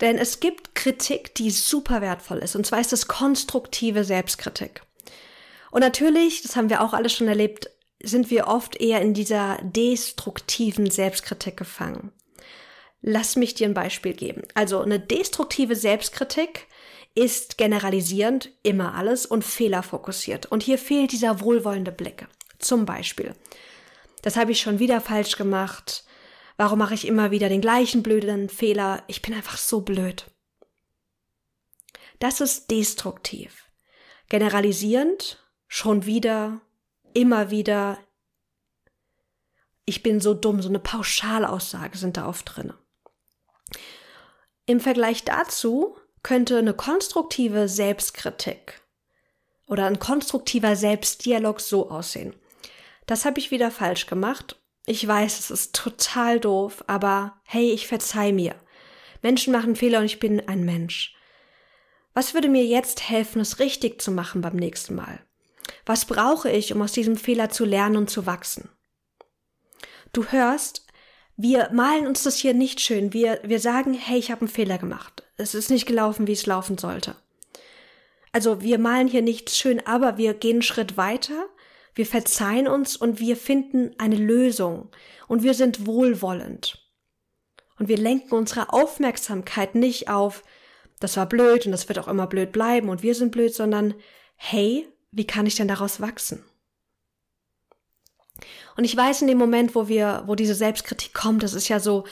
Denn 0.00 0.16
es 0.16 0.40
gibt 0.40 0.74
Kritik, 0.74 1.34
die 1.34 1.50
super 1.50 2.00
wertvoll 2.00 2.38
ist, 2.38 2.56
und 2.56 2.64
zwar 2.64 2.80
ist 2.80 2.92
es 2.92 3.08
konstruktive 3.08 4.04
Selbstkritik. 4.04 4.82
Und 5.70 5.80
natürlich, 5.80 6.42
das 6.42 6.56
haben 6.56 6.70
wir 6.70 6.82
auch 6.82 6.94
alle 6.94 7.10
schon 7.10 7.28
erlebt, 7.28 7.70
sind 8.02 8.30
wir 8.30 8.46
oft 8.46 8.80
eher 8.80 9.02
in 9.02 9.12
dieser 9.12 9.58
destruktiven 9.62 10.90
Selbstkritik 10.90 11.56
gefangen. 11.56 12.12
Lass 13.02 13.36
mich 13.36 13.54
dir 13.54 13.66
ein 13.66 13.74
Beispiel 13.74 14.14
geben. 14.14 14.42
Also 14.54 14.80
eine 14.80 15.00
destruktive 15.00 15.76
Selbstkritik 15.76 16.66
ist 17.14 17.58
generalisierend 17.58 18.50
immer 18.62 18.94
alles 18.94 19.26
und 19.26 19.44
fehlerfokussiert. 19.44 20.46
Und 20.46 20.62
hier 20.62 20.78
fehlt 20.78 21.12
dieser 21.12 21.40
wohlwollende 21.40 21.92
Blick. 21.92 22.26
Zum 22.58 22.86
Beispiel, 22.86 23.34
das 24.22 24.36
habe 24.36 24.52
ich 24.52 24.60
schon 24.60 24.78
wieder 24.78 25.00
falsch 25.00 25.36
gemacht. 25.36 26.04
Warum 26.56 26.78
mache 26.78 26.94
ich 26.94 27.06
immer 27.06 27.30
wieder 27.30 27.48
den 27.48 27.60
gleichen 27.60 28.02
blöden 28.02 28.48
Fehler? 28.48 29.02
Ich 29.06 29.22
bin 29.22 29.34
einfach 29.34 29.56
so 29.56 29.80
blöd. 29.80 30.26
Das 32.18 32.40
ist 32.40 32.70
destruktiv. 32.70 33.64
Generalisierend, 34.28 35.42
schon 35.66 36.04
wieder, 36.04 36.60
immer 37.14 37.50
wieder. 37.50 37.98
Ich 39.86 40.02
bin 40.02 40.20
so 40.20 40.34
dumm, 40.34 40.62
so 40.62 40.68
eine 40.68 40.78
Pauschalaussage 40.78 41.96
sind 41.96 42.16
da 42.16 42.28
oft 42.28 42.56
drin. 42.56 42.72
Im 44.66 44.80
Vergleich 44.80 45.24
dazu 45.24 45.96
könnte 46.22 46.58
eine 46.58 46.74
konstruktive 46.74 47.68
Selbstkritik 47.68 48.80
oder 49.66 49.86
ein 49.86 49.98
konstruktiver 49.98 50.76
Selbstdialog 50.76 51.60
so 51.60 51.90
aussehen. 51.90 52.34
Das 53.06 53.24
habe 53.24 53.38
ich 53.38 53.50
wieder 53.50 53.70
falsch 53.70 54.06
gemacht. 54.06 54.60
Ich 54.86 55.06
weiß, 55.06 55.38
es 55.38 55.50
ist 55.50 55.74
total 55.74 56.40
doof, 56.40 56.84
aber 56.86 57.40
hey, 57.44 57.70
ich 57.70 57.86
verzeih 57.86 58.32
mir. 58.32 58.54
Menschen 59.22 59.52
machen 59.52 59.76
Fehler 59.76 60.00
und 60.00 60.06
ich 60.06 60.18
bin 60.18 60.46
ein 60.48 60.64
Mensch. 60.64 61.14
Was 62.14 62.34
würde 62.34 62.48
mir 62.48 62.64
jetzt 62.64 63.08
helfen, 63.08 63.40
es 63.40 63.58
richtig 63.58 64.02
zu 64.02 64.10
machen 64.10 64.40
beim 64.40 64.56
nächsten 64.56 64.94
Mal? 64.94 65.20
Was 65.86 66.04
brauche 66.04 66.50
ich, 66.50 66.72
um 66.72 66.82
aus 66.82 66.92
diesem 66.92 67.16
Fehler 67.16 67.50
zu 67.50 67.64
lernen 67.64 67.96
und 67.96 68.10
zu 68.10 68.26
wachsen? 68.26 68.68
Du 70.12 70.24
hörst, 70.26 70.86
wir 71.42 71.70
malen 71.72 72.06
uns 72.06 72.22
das 72.22 72.36
hier 72.36 72.52
nicht 72.52 72.80
schön. 72.80 73.12
Wir, 73.12 73.40
wir 73.42 73.60
sagen, 73.60 73.94
hey, 73.94 74.18
ich 74.18 74.30
habe 74.30 74.42
einen 74.42 74.48
Fehler 74.48 74.76
gemacht. 74.76 75.22
Es 75.36 75.54
ist 75.54 75.70
nicht 75.70 75.86
gelaufen, 75.86 76.26
wie 76.26 76.32
es 76.32 76.46
laufen 76.46 76.76
sollte. 76.76 77.16
Also 78.32 78.60
wir 78.60 78.78
malen 78.78 79.08
hier 79.08 79.22
nichts 79.22 79.56
schön, 79.56 79.84
aber 79.86 80.18
wir 80.18 80.34
gehen 80.34 80.56
einen 80.56 80.62
Schritt 80.62 80.96
weiter, 80.96 81.46
wir 81.94 82.06
verzeihen 82.06 82.68
uns 82.68 82.96
und 82.96 83.20
wir 83.20 83.36
finden 83.36 83.94
eine 83.98 84.16
Lösung 84.16 84.90
und 85.28 85.42
wir 85.42 85.54
sind 85.54 85.86
wohlwollend. 85.86 86.86
Und 87.78 87.88
wir 87.88 87.96
lenken 87.96 88.34
unsere 88.34 88.72
Aufmerksamkeit 88.72 89.74
nicht 89.74 90.08
auf, 90.08 90.44
das 91.00 91.16
war 91.16 91.26
blöd 91.26 91.64
und 91.64 91.72
das 91.72 91.88
wird 91.88 91.98
auch 91.98 92.08
immer 92.08 92.26
blöd 92.26 92.52
bleiben 92.52 92.90
und 92.90 93.02
wir 93.02 93.14
sind 93.14 93.32
blöd, 93.32 93.54
sondern 93.54 93.94
hey, 94.36 94.86
wie 95.10 95.26
kann 95.26 95.46
ich 95.46 95.56
denn 95.56 95.68
daraus 95.68 96.00
wachsen? 96.00 96.44
Und 98.80 98.84
ich 98.84 98.96
weiß 98.96 99.20
in 99.20 99.28
dem 99.28 99.36
Moment, 99.36 99.74
wo 99.74 99.88
wir, 99.88 100.22
wo 100.24 100.34
diese 100.34 100.54
Selbstkritik 100.54 101.12
kommt, 101.12 101.42
das 101.42 101.52
ist 101.52 101.68
ja 101.68 101.80
so 101.80 102.04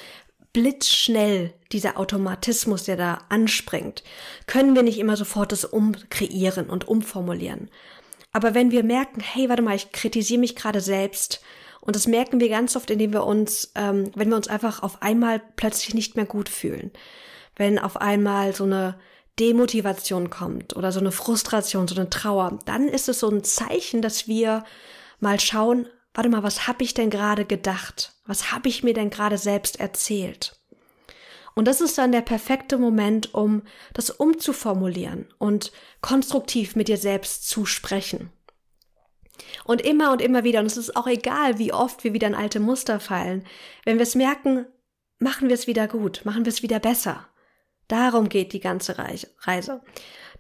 blitzschnell 0.53 1.55
dieser 1.73 1.99
Automatismus, 1.99 2.85
der 2.85 2.99
da 2.99 3.21
anspringt, 3.31 4.03
können 4.47 4.75
wir 4.75 4.83
nicht 4.83 4.99
immer 4.99 5.17
sofort 5.17 5.51
das 5.51 5.65
umkreieren 5.65 6.69
und 6.69 6.87
umformulieren. 6.87 7.71
Aber 8.33 8.53
wenn 8.53 8.71
wir 8.71 8.85
merken, 8.85 9.23
hey, 9.23 9.49
warte 9.49 9.63
mal, 9.63 9.77
ich 9.77 9.93
kritisiere 9.93 10.41
mich 10.41 10.57
gerade 10.57 10.83
selbst, 10.83 11.41
und 11.81 11.97
das 11.97 12.07
merken 12.07 12.39
wir 12.39 12.51
ganz 12.51 12.77
oft, 12.77 12.91
indem 12.91 13.15
wir 13.15 13.25
uns, 13.25 13.73
ähm, 13.75 14.11
wenn 14.15 14.29
wir 14.29 14.37
uns 14.37 14.49
einfach 14.49 14.83
auf 14.83 15.01
einmal 15.01 15.41
plötzlich 15.57 15.95
nicht 15.95 16.17
mehr 16.17 16.27
gut 16.27 16.51
fühlen, 16.51 16.91
wenn 17.57 17.79
auf 17.79 17.99
einmal 17.99 18.55
so 18.55 18.65
eine 18.65 18.99
Demotivation 19.41 20.29
kommt 20.29 20.77
oder 20.77 20.93
so 20.93 21.01
eine 21.01 21.13
Frustration, 21.13 21.89
so 21.89 21.95
eine 21.95 22.11
Trauer, 22.11 22.59
dann 22.67 22.89
ist 22.89 23.09
es 23.09 23.21
so 23.21 23.31
ein 23.31 23.43
Zeichen, 23.43 24.03
dass 24.03 24.29
wir 24.29 24.65
mal 25.19 25.41
schauen, 25.41 25.89
warte 26.19 26.31
mal, 26.31 26.43
was 26.43 26.67
habe 26.67 26.83
ich 26.83 26.95
denn 26.95 27.11
gerade 27.11 27.45
gedacht? 27.45 28.13
Was 28.27 28.51
habe 28.51 28.69
ich 28.69 28.83
mir 28.83 28.93
denn 28.93 29.09
gerade 29.09 29.39
selbst 29.39 29.79
erzählt? 29.79 30.61
Und 31.55 31.69
das 31.69 31.81
ist 31.81 31.97
dann 31.97 32.11
der 32.11 32.23
perfekte 32.23 32.77
Moment, 32.77 33.35
um 33.35 33.63
das 33.95 34.11
umzuformulieren 34.11 35.33
und 35.39 35.71
konstruktiv 36.01 36.75
mit 36.75 36.89
dir 36.89 36.97
selbst 36.97 37.49
zu 37.49 37.67
sprechen. 37.67 38.33
Und 39.63 39.81
immer 39.81 40.11
und 40.11 40.21
immer 40.21 40.43
wieder, 40.43 40.59
und 40.59 40.67
es 40.67 40.77
ist 40.77 40.97
auch 40.97 41.07
egal, 41.07 41.61
wie 41.61 41.73
oft 41.73 42.03
wir 42.03 42.13
wieder 42.13 42.27
in 42.27 42.35
alte 42.35 42.59
Muster 42.59 42.99
fallen, 42.99 43.47
wenn 43.85 43.99
wir 43.99 44.03
es 44.03 44.17
merken, 44.17 44.67
machen 45.21 45.47
wir 45.47 45.55
es 45.55 45.69
wieder 45.69 45.87
gut, 45.87 46.23
machen 46.25 46.45
wir 46.45 46.51
es 46.51 46.65
wieder 46.65 46.81
besser. 46.81 47.29
Darum 47.87 48.29
geht 48.29 48.53
die 48.53 48.61
ganze 48.61 48.97
Reise. 48.99 49.83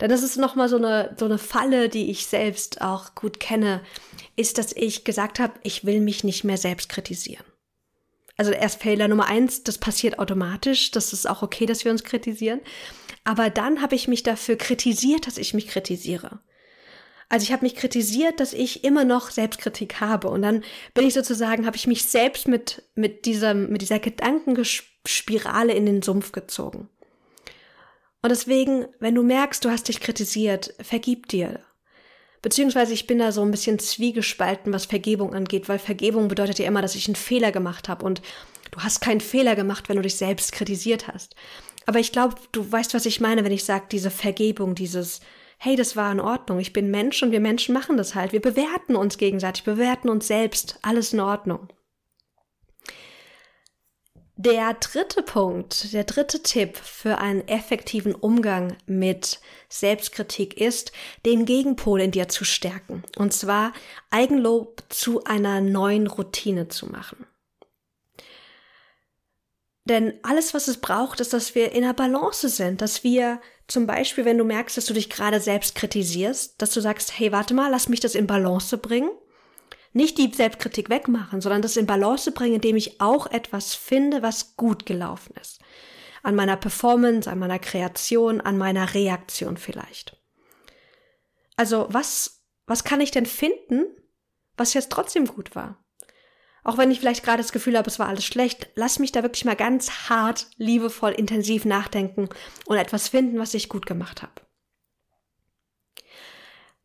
Denn 0.00 0.10
das 0.10 0.22
ist 0.22 0.36
nochmal 0.36 0.68
so 0.68 0.76
eine, 0.76 1.14
so 1.18 1.24
eine 1.24 1.38
Falle, 1.38 1.88
die 1.88 2.10
ich 2.10 2.26
selbst 2.26 2.80
auch 2.80 3.14
gut 3.14 3.40
kenne, 3.40 3.82
ist, 4.36 4.58
dass 4.58 4.72
ich 4.72 5.04
gesagt 5.04 5.40
habe, 5.40 5.54
ich 5.62 5.84
will 5.84 6.00
mich 6.00 6.22
nicht 6.22 6.44
mehr 6.44 6.58
selbst 6.58 6.88
kritisieren. 6.88 7.44
Also 8.36 8.52
erst 8.52 8.80
Fehler 8.80 9.08
Nummer 9.08 9.26
eins, 9.26 9.64
das 9.64 9.78
passiert 9.78 10.20
automatisch, 10.20 10.92
das 10.92 11.12
ist 11.12 11.28
auch 11.28 11.42
okay, 11.42 11.66
dass 11.66 11.84
wir 11.84 11.90
uns 11.90 12.04
kritisieren. 12.04 12.60
Aber 13.24 13.50
dann 13.50 13.82
habe 13.82 13.96
ich 13.96 14.06
mich 14.06 14.22
dafür 14.22 14.54
kritisiert, 14.56 15.26
dass 15.26 15.38
ich 15.38 15.54
mich 15.54 15.66
kritisiere. 15.66 16.38
Also 17.28 17.42
ich 17.42 17.52
habe 17.52 17.64
mich 17.64 17.74
kritisiert, 17.74 18.40
dass 18.40 18.52
ich 18.52 18.84
immer 18.84 19.04
noch 19.04 19.30
Selbstkritik 19.30 20.00
habe. 20.00 20.28
Und 20.28 20.42
dann 20.42 20.64
bin 20.94 21.06
ich 21.06 21.14
sozusagen, 21.14 21.66
habe 21.66 21.76
ich 21.76 21.88
mich 21.88 22.04
selbst 22.04 22.48
mit, 22.48 22.84
mit, 22.94 23.26
dieser, 23.26 23.54
mit 23.54 23.82
dieser 23.82 23.98
Gedankenspirale 23.98 25.72
in 25.74 25.84
den 25.84 26.02
Sumpf 26.02 26.32
gezogen. 26.32 26.88
Und 28.22 28.30
deswegen, 28.30 28.86
wenn 28.98 29.14
du 29.14 29.22
merkst, 29.22 29.64
du 29.64 29.70
hast 29.70 29.88
dich 29.88 30.00
kritisiert, 30.00 30.74
vergib 30.80 31.28
dir. 31.28 31.60
Beziehungsweise 32.42 32.92
ich 32.92 33.06
bin 33.06 33.18
da 33.18 33.32
so 33.32 33.42
ein 33.42 33.50
bisschen 33.50 33.78
zwiegespalten, 33.78 34.72
was 34.72 34.86
Vergebung 34.86 35.34
angeht, 35.34 35.68
weil 35.68 35.78
Vergebung 35.78 36.28
bedeutet 36.28 36.58
ja 36.58 36.66
immer, 36.66 36.82
dass 36.82 36.94
ich 36.94 37.06
einen 37.06 37.16
Fehler 37.16 37.52
gemacht 37.52 37.88
habe 37.88 38.04
und 38.04 38.22
du 38.70 38.80
hast 38.80 39.00
keinen 39.00 39.20
Fehler 39.20 39.56
gemacht, 39.56 39.88
wenn 39.88 39.96
du 39.96 40.02
dich 40.02 40.16
selbst 40.16 40.52
kritisiert 40.52 41.08
hast. 41.08 41.34
Aber 41.86 41.98
ich 41.98 42.12
glaube, 42.12 42.36
du 42.52 42.70
weißt, 42.70 42.94
was 42.94 43.06
ich 43.06 43.20
meine, 43.20 43.44
wenn 43.44 43.52
ich 43.52 43.64
sage, 43.64 43.86
diese 43.90 44.10
Vergebung, 44.10 44.74
dieses, 44.74 45.20
hey, 45.58 45.74
das 45.74 45.96
war 45.96 46.12
in 46.12 46.20
Ordnung, 46.20 46.60
ich 46.60 46.72
bin 46.72 46.90
Mensch 46.90 47.22
und 47.22 47.32
wir 47.32 47.40
Menschen 47.40 47.72
machen 47.72 47.96
das 47.96 48.14
halt. 48.14 48.32
Wir 48.32 48.42
bewerten 48.42 48.94
uns 48.94 49.18
gegenseitig, 49.18 49.64
bewerten 49.64 50.08
uns 50.08 50.28
selbst, 50.28 50.78
alles 50.82 51.12
in 51.12 51.20
Ordnung. 51.20 51.68
Der 54.40 54.74
dritte 54.74 55.24
Punkt, 55.24 55.92
der 55.92 56.04
dritte 56.04 56.40
Tipp 56.40 56.76
für 56.76 57.18
einen 57.18 57.48
effektiven 57.48 58.14
Umgang 58.14 58.76
mit 58.86 59.40
Selbstkritik 59.68 60.56
ist, 60.56 60.92
den 61.26 61.44
Gegenpol 61.44 62.00
in 62.00 62.12
dir 62.12 62.28
zu 62.28 62.44
stärken. 62.44 63.02
Und 63.16 63.32
zwar 63.32 63.72
Eigenlob 64.10 64.84
zu 64.90 65.24
einer 65.24 65.60
neuen 65.60 66.06
Routine 66.06 66.68
zu 66.68 66.86
machen. 66.86 67.26
Denn 69.86 70.12
alles, 70.22 70.54
was 70.54 70.68
es 70.68 70.80
braucht, 70.80 71.18
ist, 71.18 71.32
dass 71.32 71.56
wir 71.56 71.72
in 71.72 71.82
einer 71.82 71.94
Balance 71.94 72.48
sind, 72.48 72.80
dass 72.80 73.02
wir 73.02 73.40
zum 73.66 73.88
Beispiel, 73.88 74.24
wenn 74.24 74.38
du 74.38 74.44
merkst, 74.44 74.76
dass 74.76 74.86
du 74.86 74.94
dich 74.94 75.10
gerade 75.10 75.40
selbst 75.40 75.74
kritisierst, 75.74 76.62
dass 76.62 76.70
du 76.70 76.80
sagst, 76.80 77.18
hey, 77.18 77.32
warte 77.32 77.54
mal, 77.54 77.72
lass 77.72 77.88
mich 77.88 77.98
das 77.98 78.14
in 78.14 78.28
Balance 78.28 78.78
bringen 78.78 79.10
nicht 79.92 80.18
die 80.18 80.32
Selbstkritik 80.32 80.90
wegmachen, 80.90 81.40
sondern 81.40 81.62
das 81.62 81.76
in 81.76 81.86
Balance 81.86 82.32
bringen, 82.32 82.56
indem 82.56 82.76
ich 82.76 83.00
auch 83.00 83.26
etwas 83.26 83.74
finde, 83.74 84.22
was 84.22 84.56
gut 84.56 84.86
gelaufen 84.86 85.34
ist. 85.40 85.60
An 86.22 86.34
meiner 86.34 86.56
Performance, 86.56 87.30
an 87.30 87.38
meiner 87.38 87.58
Kreation, 87.58 88.40
an 88.40 88.58
meiner 88.58 88.94
Reaktion 88.94 89.56
vielleicht. 89.56 90.16
Also 91.56 91.86
was, 91.90 92.44
was 92.66 92.84
kann 92.84 93.00
ich 93.00 93.10
denn 93.10 93.26
finden, 93.26 93.86
was 94.56 94.74
jetzt 94.74 94.90
trotzdem 94.90 95.26
gut 95.26 95.54
war? 95.54 95.84
Auch 96.64 96.76
wenn 96.76 96.90
ich 96.90 97.00
vielleicht 97.00 97.24
gerade 97.24 97.42
das 97.42 97.52
Gefühl 97.52 97.78
habe, 97.78 97.88
es 97.88 97.98
war 97.98 98.08
alles 98.08 98.24
schlecht, 98.24 98.68
lass 98.74 98.98
mich 98.98 99.12
da 99.12 99.22
wirklich 99.22 99.44
mal 99.44 99.56
ganz 99.56 100.08
hart, 100.10 100.48
liebevoll, 100.56 101.12
intensiv 101.12 101.64
nachdenken 101.64 102.28
und 102.66 102.76
etwas 102.76 103.08
finden, 103.08 103.38
was 103.38 103.54
ich 103.54 103.68
gut 103.68 103.86
gemacht 103.86 104.22
habe. 104.22 104.47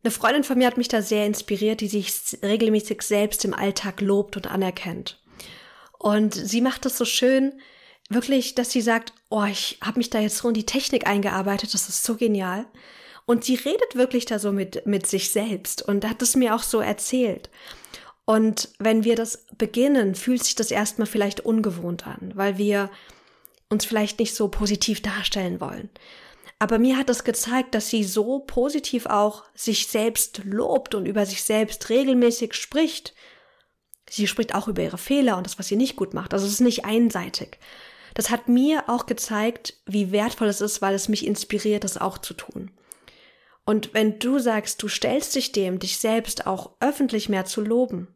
Eine 0.04 0.10
Freundin 0.10 0.44
von 0.44 0.58
mir 0.58 0.66
hat 0.66 0.76
mich 0.76 0.88
da 0.88 1.00
sehr 1.00 1.24
inspiriert, 1.24 1.80
die 1.80 1.88
sich 1.88 2.12
regelmäßig 2.42 3.00
selbst 3.00 3.42
im 3.46 3.54
Alltag 3.54 4.02
lobt 4.02 4.36
und 4.36 4.46
anerkennt. 4.46 5.18
Und 5.98 6.34
sie 6.34 6.60
macht 6.60 6.84
das 6.84 6.98
so 6.98 7.06
schön, 7.06 7.58
wirklich, 8.10 8.54
dass 8.54 8.70
sie 8.70 8.82
sagt, 8.82 9.14
oh, 9.30 9.44
ich 9.44 9.78
habe 9.82 9.96
mich 9.96 10.10
da 10.10 10.20
jetzt 10.20 10.36
so 10.36 10.48
in 10.48 10.54
die 10.54 10.66
Technik 10.66 11.06
eingearbeitet, 11.06 11.72
das 11.72 11.88
ist 11.88 12.04
so 12.04 12.16
genial. 12.16 12.66
Und 13.24 13.44
sie 13.44 13.54
redet 13.54 13.94
wirklich 13.96 14.26
da 14.26 14.38
so 14.38 14.52
mit, 14.52 14.84
mit 14.84 15.06
sich 15.06 15.30
selbst 15.30 15.80
und 15.80 16.06
hat 16.06 16.20
es 16.20 16.36
mir 16.36 16.54
auch 16.54 16.62
so 16.62 16.80
erzählt. 16.80 17.48
Und 18.26 18.68
wenn 18.78 19.04
wir 19.04 19.16
das 19.16 19.46
beginnen, 19.56 20.14
fühlt 20.14 20.44
sich 20.44 20.54
das 20.54 20.70
erstmal 20.70 21.06
vielleicht 21.06 21.40
ungewohnt 21.40 22.06
an, 22.06 22.32
weil 22.34 22.58
wir 22.58 22.90
uns 23.70 23.86
vielleicht 23.86 24.18
nicht 24.18 24.34
so 24.34 24.48
positiv 24.48 25.00
darstellen 25.00 25.62
wollen. 25.62 25.88
Aber 26.64 26.78
mir 26.78 26.96
hat 26.96 27.10
es 27.10 27.24
gezeigt, 27.24 27.74
dass 27.74 27.90
sie 27.90 28.04
so 28.04 28.38
positiv 28.38 29.04
auch 29.04 29.44
sich 29.54 29.86
selbst 29.88 30.40
lobt 30.44 30.94
und 30.94 31.04
über 31.04 31.26
sich 31.26 31.42
selbst 31.42 31.90
regelmäßig 31.90 32.54
spricht. 32.54 33.12
Sie 34.08 34.26
spricht 34.26 34.54
auch 34.54 34.66
über 34.66 34.82
ihre 34.82 34.96
Fehler 34.96 35.36
und 35.36 35.44
das, 35.44 35.58
was 35.58 35.68
sie 35.68 35.76
nicht 35.76 35.94
gut 35.94 36.14
macht. 36.14 36.32
Also 36.32 36.46
es 36.46 36.52
ist 36.54 36.60
nicht 36.60 36.86
einseitig. 36.86 37.58
Das 38.14 38.30
hat 38.30 38.48
mir 38.48 38.88
auch 38.88 39.04
gezeigt, 39.04 39.74
wie 39.84 40.10
wertvoll 40.10 40.48
es 40.48 40.62
ist, 40.62 40.80
weil 40.80 40.94
es 40.94 41.10
mich 41.10 41.26
inspiriert, 41.26 41.84
das 41.84 41.98
auch 41.98 42.16
zu 42.16 42.32
tun. 42.32 42.70
Und 43.66 43.92
wenn 43.92 44.18
du 44.18 44.38
sagst, 44.38 44.82
du 44.82 44.88
stellst 44.88 45.34
dich 45.34 45.52
dem, 45.52 45.78
dich 45.78 45.98
selbst 45.98 46.46
auch 46.46 46.70
öffentlich 46.80 47.28
mehr 47.28 47.44
zu 47.44 47.60
loben, 47.60 48.08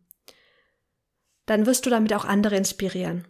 dann 1.44 1.66
wirst 1.66 1.84
du 1.84 1.90
damit 1.90 2.14
auch 2.14 2.24
andere 2.24 2.56
inspirieren. 2.56 3.28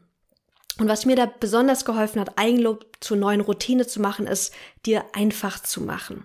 Und 0.78 0.88
was 0.88 1.06
mir 1.06 1.16
da 1.16 1.26
besonders 1.26 1.84
geholfen 1.84 2.20
hat, 2.20 2.38
Eigenlob 2.38 2.86
zur 3.00 3.16
neuen 3.16 3.40
Routine 3.40 3.86
zu 3.86 4.00
machen, 4.00 4.26
ist, 4.26 4.54
dir 4.86 5.04
einfach 5.12 5.60
zu 5.60 5.82
machen. 5.82 6.24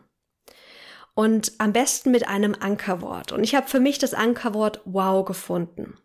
Und 1.16 1.54
am 1.58 1.74
besten 1.74 2.12
mit 2.12 2.28
einem 2.28 2.56
Ankerwort. 2.60 3.32
Und 3.32 3.44
ich 3.44 3.56
habe 3.56 3.68
für 3.68 3.80
mich 3.80 4.00
das 4.00 4.14
Ankerwort 4.14 4.82
wow 4.86 5.26
gefunden. 5.26 5.98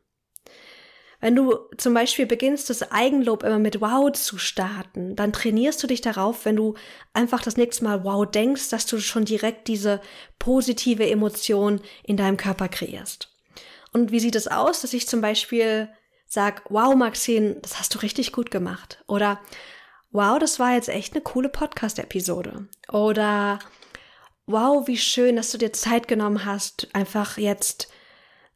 Wenn 1.20 1.34
du 1.34 1.56
zum 1.76 1.94
Beispiel 1.94 2.26
beginnst, 2.26 2.70
das 2.70 2.92
Eigenlob 2.92 3.42
immer 3.42 3.58
mit 3.58 3.80
Wow 3.80 4.12
zu 4.12 4.38
starten, 4.38 5.16
dann 5.16 5.32
trainierst 5.32 5.82
du 5.82 5.88
dich 5.88 6.00
darauf, 6.00 6.44
wenn 6.44 6.54
du 6.54 6.74
einfach 7.12 7.42
das 7.42 7.56
nächste 7.56 7.84
Mal 7.84 8.04
Wow 8.04 8.30
denkst, 8.30 8.68
dass 8.70 8.86
du 8.86 9.00
schon 9.00 9.24
direkt 9.24 9.66
diese 9.66 10.00
positive 10.38 11.10
Emotion 11.10 11.80
in 12.04 12.16
deinem 12.16 12.36
Körper 12.36 12.68
kreierst. 12.68 13.34
Und 13.92 14.12
wie 14.12 14.20
sieht 14.20 14.36
es 14.36 14.46
aus, 14.46 14.80
dass 14.82 14.92
ich 14.92 15.08
zum 15.08 15.20
Beispiel 15.20 15.88
sag, 16.28 16.62
wow, 16.68 16.94
Maxine, 16.94 17.56
das 17.62 17.78
hast 17.78 17.94
du 17.94 17.98
richtig 17.98 18.32
gut 18.32 18.50
gemacht. 18.50 19.02
Oder 19.08 19.40
wow, 20.10 20.38
das 20.38 20.60
war 20.60 20.74
jetzt 20.74 20.90
echt 20.90 21.14
eine 21.14 21.22
coole 21.22 21.48
Podcast-Episode. 21.48 22.68
Oder 22.90 23.58
wow, 24.46 24.86
wie 24.86 24.98
schön, 24.98 25.36
dass 25.36 25.50
du 25.50 25.58
dir 25.58 25.72
Zeit 25.72 26.06
genommen 26.06 26.44
hast, 26.44 26.94
einfach 26.94 27.38
jetzt 27.38 27.88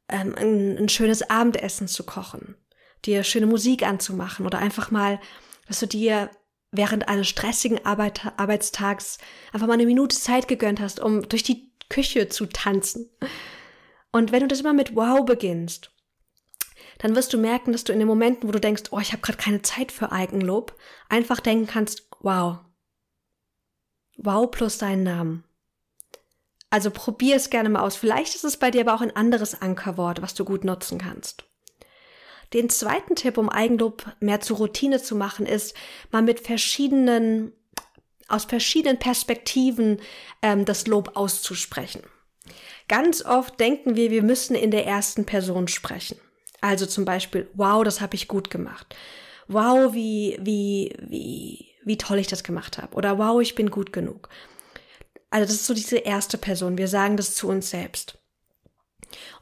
ähm, 0.09 0.35
ein, 0.37 0.79
ein 0.79 0.89
schönes 0.89 1.29
Abendessen 1.29 1.89
zu 1.89 2.05
kochen, 2.05 2.57
dir 3.05 3.25
schöne 3.25 3.47
Musik 3.47 3.83
anzumachen 3.83 4.47
oder 4.47 4.59
einfach 4.59 4.91
mal, 4.91 5.21
dass 5.67 5.81
du 5.81 5.87
dir 5.87 6.31
während 6.71 7.09
eines 7.09 7.29
stressigen 7.29 7.85
Arbeit, 7.85 8.33
Arbeitstags 8.39 9.19
einfach 9.53 9.67
mal 9.67 9.75
eine 9.75 9.87
Minute 9.87 10.17
Zeit 10.17 10.49
gegönnt 10.49 10.81
hast, 10.81 11.01
um 11.01 11.29
durch 11.29 11.43
die 11.43 11.73
Küche 11.89 12.29
zu 12.29 12.47
tanzen. 12.47 13.11
Und 14.11 14.33
wenn 14.33 14.41
du 14.41 14.49
das 14.49 14.61
immer 14.61 14.73
mit 14.73 14.97
Wow 14.97 15.25
beginnst, 15.25 15.92
dann 17.03 17.17
wirst 17.17 17.33
du 17.33 17.39
merken, 17.39 17.73
dass 17.73 17.83
du 17.83 17.93
in 17.93 17.99
den 17.99 18.07
Momenten, 18.07 18.49
wo 18.49 18.53
du 18.53 18.61
denkst, 18.61 18.85
oh, 18.93 19.01
ich 19.01 19.13
habe 19.13 19.23
gerade 19.23 19.39
keine 19.39 19.63
Zeit 19.63 19.91
für 19.91 20.13
Eigenlob, 20.13 20.79
einfach 21.09 21.41
denken 21.41 21.67
kannst, 21.67 22.07
wow. 22.21 22.61
Wow 24.17 24.51
plus 24.51 24.79
deinen 24.79 25.03
Namen. 25.03 25.45
Also 26.71 26.91
probier 26.91 27.37
es 27.37 27.51
gerne 27.51 27.69
mal 27.69 27.81
aus. 27.81 27.97
Vielleicht 27.97 28.37
ist 28.37 28.45
es 28.45 28.57
bei 28.57 28.71
dir 28.71 28.83
aber 28.83 28.95
auch 28.95 29.01
ein 29.01 29.17
anderes 29.17 29.61
Ankerwort, 29.61 30.23
was 30.23 30.35
du 30.35 30.45
gut 30.45 30.63
nutzen 30.65 30.99
kannst. 30.99 31.45
Den 32.53 32.71
zweiten 32.71 33.17
Tipp, 33.17 33.37
um 33.37 33.49
Eigenlob 33.49 34.07
mehr 34.21 34.41
zur 34.41 34.59
Routine 34.59 35.03
zu 35.03 35.17
machen, 35.17 35.45
ist, 35.45 35.75
mal 36.13 36.23
mit 36.23 36.39
verschiedenen, 36.39 37.53
aus 38.29 38.45
verschiedenen 38.45 38.99
Perspektiven 38.99 40.01
ähm, 40.41 40.65
das 40.65 40.87
Lob 40.87 41.17
auszusprechen. 41.17 42.03
Ganz 42.87 43.25
oft 43.25 43.59
denken 43.59 43.97
wir, 43.97 44.11
wir 44.13 44.23
müssen 44.23 44.55
in 44.55 44.71
der 44.71 44.87
ersten 44.87 45.25
Person 45.25 45.67
sprechen. 45.67 46.19
Also 46.63 46.87
zum 46.87 47.05
Beispiel, 47.05 47.51
wow, 47.55 47.83
das 47.85 48.01
habe 48.01 48.15
ich 48.15 48.29
gut 48.29 48.49
gemacht. 48.49 48.95
Wow, 49.49 49.93
wie, 49.93 50.39
wie, 50.41 50.95
wie, 51.01 51.69
wie 51.85 51.99
toll 51.99 52.21
ich 52.21 52.29
das 52.29 52.45
gemacht 52.45 52.79
habe. 52.79 52.95
Oder 52.95 53.19
wow, 53.19 53.43
ich 53.43 53.57
bin 53.57 53.71
gut 53.71 53.93
genug. 53.93 54.29
Also 55.29 55.47
das 55.47 55.57
ist 55.57 55.67
so 55.67 55.75
diese 55.75 55.99
erste 55.99 56.39
Person. 56.39 56.79
Wir 56.79 56.87
sagen 56.87 57.17
das 57.17 57.35
zu 57.35 57.49
uns 57.49 57.69
selbst. 57.69 58.19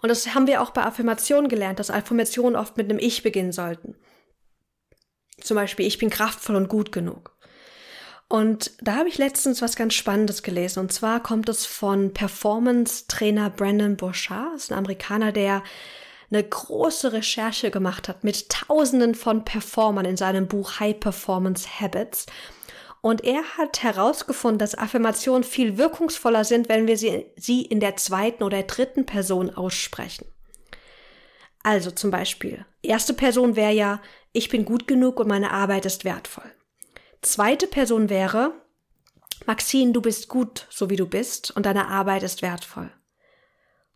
Und 0.01 0.09
das 0.09 0.35
haben 0.35 0.47
wir 0.47 0.63
auch 0.63 0.71
bei 0.71 0.83
Affirmationen 0.83 1.51
gelernt, 1.51 1.79
dass 1.79 1.91
Affirmationen 1.91 2.57
oft 2.57 2.79
mit 2.79 2.89
einem 2.89 2.99
Ich 2.99 3.23
beginnen 3.23 3.53
sollten. 3.53 3.95
Zum 5.43 5.57
Beispiel, 5.57 5.87
ich 5.87 5.99
bin 5.99 6.09
kraftvoll 6.09 6.57
und 6.57 6.69
gut 6.69 6.91
genug. 6.91 7.37
Und 8.29 8.73
da 8.81 8.97
habe 8.97 9.11
ich 9.11 9.19
letztens 9.19 9.61
was 9.61 9.77
ganz 9.77 9.93
Spannendes 9.93 10.43
gelesen. 10.43 10.81
Und 10.81 10.93
zwar 10.93 11.23
kommt 11.23 11.51
es 11.51 11.67
von 11.67 12.15
Performance-Trainer 12.15 13.51
Brandon 13.51 13.97
Bouchard. 13.97 14.55
Das 14.55 14.63
ist 14.63 14.73
ein 14.73 14.79
Amerikaner, 14.79 15.33
der 15.33 15.63
eine 16.31 16.45
große 16.45 17.13
Recherche 17.13 17.71
gemacht 17.71 18.09
hat 18.09 18.25
mit 18.25 18.49
Tausenden 18.49 19.15
von 19.15 19.45
Performern 19.45 20.05
in 20.05 20.17
seinem 20.17 20.47
Buch 20.47 20.81
High 20.81 20.99
Performance 20.99 21.81
Habits. 21.81 22.27
Und 23.03 23.25
er 23.25 23.43
hat 23.57 23.83
herausgefunden, 23.83 24.59
dass 24.59 24.77
Affirmationen 24.77 25.43
viel 25.43 25.79
wirkungsvoller 25.79 26.45
sind, 26.45 26.69
wenn 26.69 26.87
wir 26.87 26.99
sie, 26.99 27.27
sie 27.37 27.63
in 27.63 27.81
der 27.81 27.97
zweiten 27.97 28.43
oder 28.43 28.63
dritten 28.63 29.07
Person 29.07 29.51
aussprechen. 29.51 30.27
Also 31.63 31.91
zum 31.91 32.11
Beispiel, 32.11 32.65
erste 32.83 33.15
Person 33.15 33.57
wäre 33.57 33.73
ja, 33.73 34.03
ich 34.33 34.49
bin 34.49 34.65
gut 34.65 34.87
genug 34.87 35.19
und 35.19 35.29
meine 35.29 35.51
Arbeit 35.51 35.87
ist 35.87 36.05
wertvoll. 36.05 36.51
Zweite 37.23 37.67
Person 37.67 38.09
wäre, 38.09 38.53
Maxine, 39.47 39.93
du 39.93 40.01
bist 40.01 40.29
gut, 40.29 40.67
so 40.71 40.91
wie 40.91 40.97
du 40.97 41.07
bist, 41.07 41.51
und 41.51 41.67
deine 41.67 41.89
Arbeit 41.89 42.23
ist 42.23 42.43
wertvoll. 42.43 42.91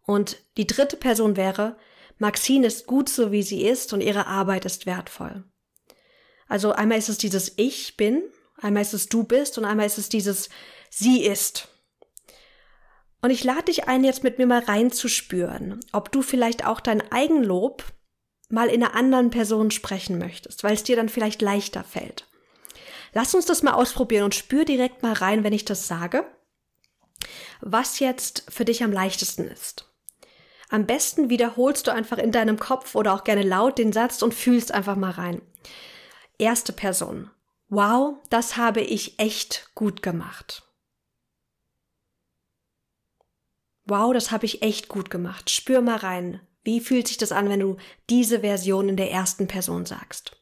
Und 0.07 0.39
die 0.57 0.67
dritte 0.67 0.97
Person 0.97 1.37
wäre, 1.37 1.77
Maxine 2.19 2.67
ist 2.67 2.87
gut, 2.87 3.09
so 3.09 3.33
wie 3.33 3.43
sie 3.43 3.65
ist, 3.65 3.93
und 3.93 4.01
ihre 4.01 4.27
Arbeit 4.27 4.65
ist 4.65 4.87
wertvoll. 4.87 5.45
Also 6.47 6.73
einmal 6.73 6.99
ist 6.99 7.09
es 7.09 7.19
dieses 7.19 7.53
Ich 7.57 7.97
bin, 7.97 8.23
Einmal 8.57 8.83
ist 8.83 8.95
es 8.95 9.09
du 9.09 9.25
bist 9.25 9.59
und 9.59 9.65
einmal 9.65 9.87
ist 9.87 9.99
es 9.99 10.09
dieses 10.09 10.49
sie 10.91 11.25
ist. 11.25 11.69
Und 13.21 13.31
ich 13.31 13.43
lade 13.43 13.65
dich 13.65 13.89
ein, 13.89 14.05
jetzt 14.05 14.23
mit 14.23 14.39
mir 14.39 14.47
mal 14.47 14.63
reinzuspüren, 14.63 15.81
ob 15.93 16.13
du 16.13 16.23
vielleicht 16.23 16.67
auch 16.67 16.81
dein 16.81 17.01
Eigenlob 17.11 17.85
mal 18.51 18.69
in 18.69 18.83
einer 18.83 18.95
anderen 18.95 19.31
Person 19.31 19.71
sprechen 19.71 20.19
möchtest, 20.19 20.63
weil 20.63 20.75
es 20.75 20.83
dir 20.83 20.95
dann 20.95 21.09
vielleicht 21.09 21.43
leichter 21.43 21.83
fällt. 21.83 22.29
Lass 23.13 23.35
uns 23.35 23.47
das 23.47 23.63
mal 23.63 23.73
ausprobieren 23.73 24.25
und 24.25 24.35
spür 24.35 24.65
direkt 24.65 25.03
mal 25.03 25.15
rein, 25.15 25.43
wenn 25.43 25.53
ich 25.53 25.65
das 25.65 25.89
sage, 25.89 26.27
was 27.61 27.99
jetzt 27.99 28.45
für 28.51 28.65
dich 28.65 28.85
am 28.85 28.93
leichtesten 28.93 29.45
ist. 29.45 29.94
Am 30.75 30.87
besten 30.87 31.31
wiederholst 31.31 31.87
du 31.87 31.93
einfach 31.93 32.19
in 32.19 32.33
deinem 32.33 32.59
Kopf 32.59 32.97
oder 32.97 33.15
auch 33.15 33.23
gerne 33.23 33.43
laut 33.43 33.79
den 33.79 33.93
Satz 33.93 34.23
und 34.23 34.35
fühlst 34.35 34.73
einfach 34.73 34.97
mal 34.97 35.13
rein. 35.13 35.41
Erste 36.37 36.73
Person 36.73 37.31
wow, 37.75 38.17
das 38.31 38.57
habe 38.57 38.81
ich 38.81 39.19
echt 39.19 39.71
gut 39.75 40.03
gemacht. 40.03 40.63
Wow, 43.87 44.15
das 44.15 44.31
habe 44.31 44.47
ich 44.47 44.63
echt 44.63 44.89
gut 44.89 45.11
gemacht. 45.11 45.51
Spür 45.51 45.83
mal 45.83 45.97
rein. 45.97 46.41
Wie 46.63 46.81
fühlt 46.81 47.09
sich 47.09 47.19
das 47.19 47.33
an, 47.33 47.51
wenn 47.51 47.61
du 47.61 47.77
diese 48.09 48.41
Version 48.41 48.89
in 48.89 48.97
der 48.97 49.11
ersten 49.11 49.47
Person 49.47 49.85
sagst? 49.85 50.41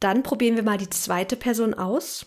Dann 0.00 0.22
probieren 0.22 0.56
wir 0.56 0.62
mal 0.62 0.78
die 0.78 0.88
zweite 0.88 1.36
Person 1.36 1.74
aus. 1.74 2.24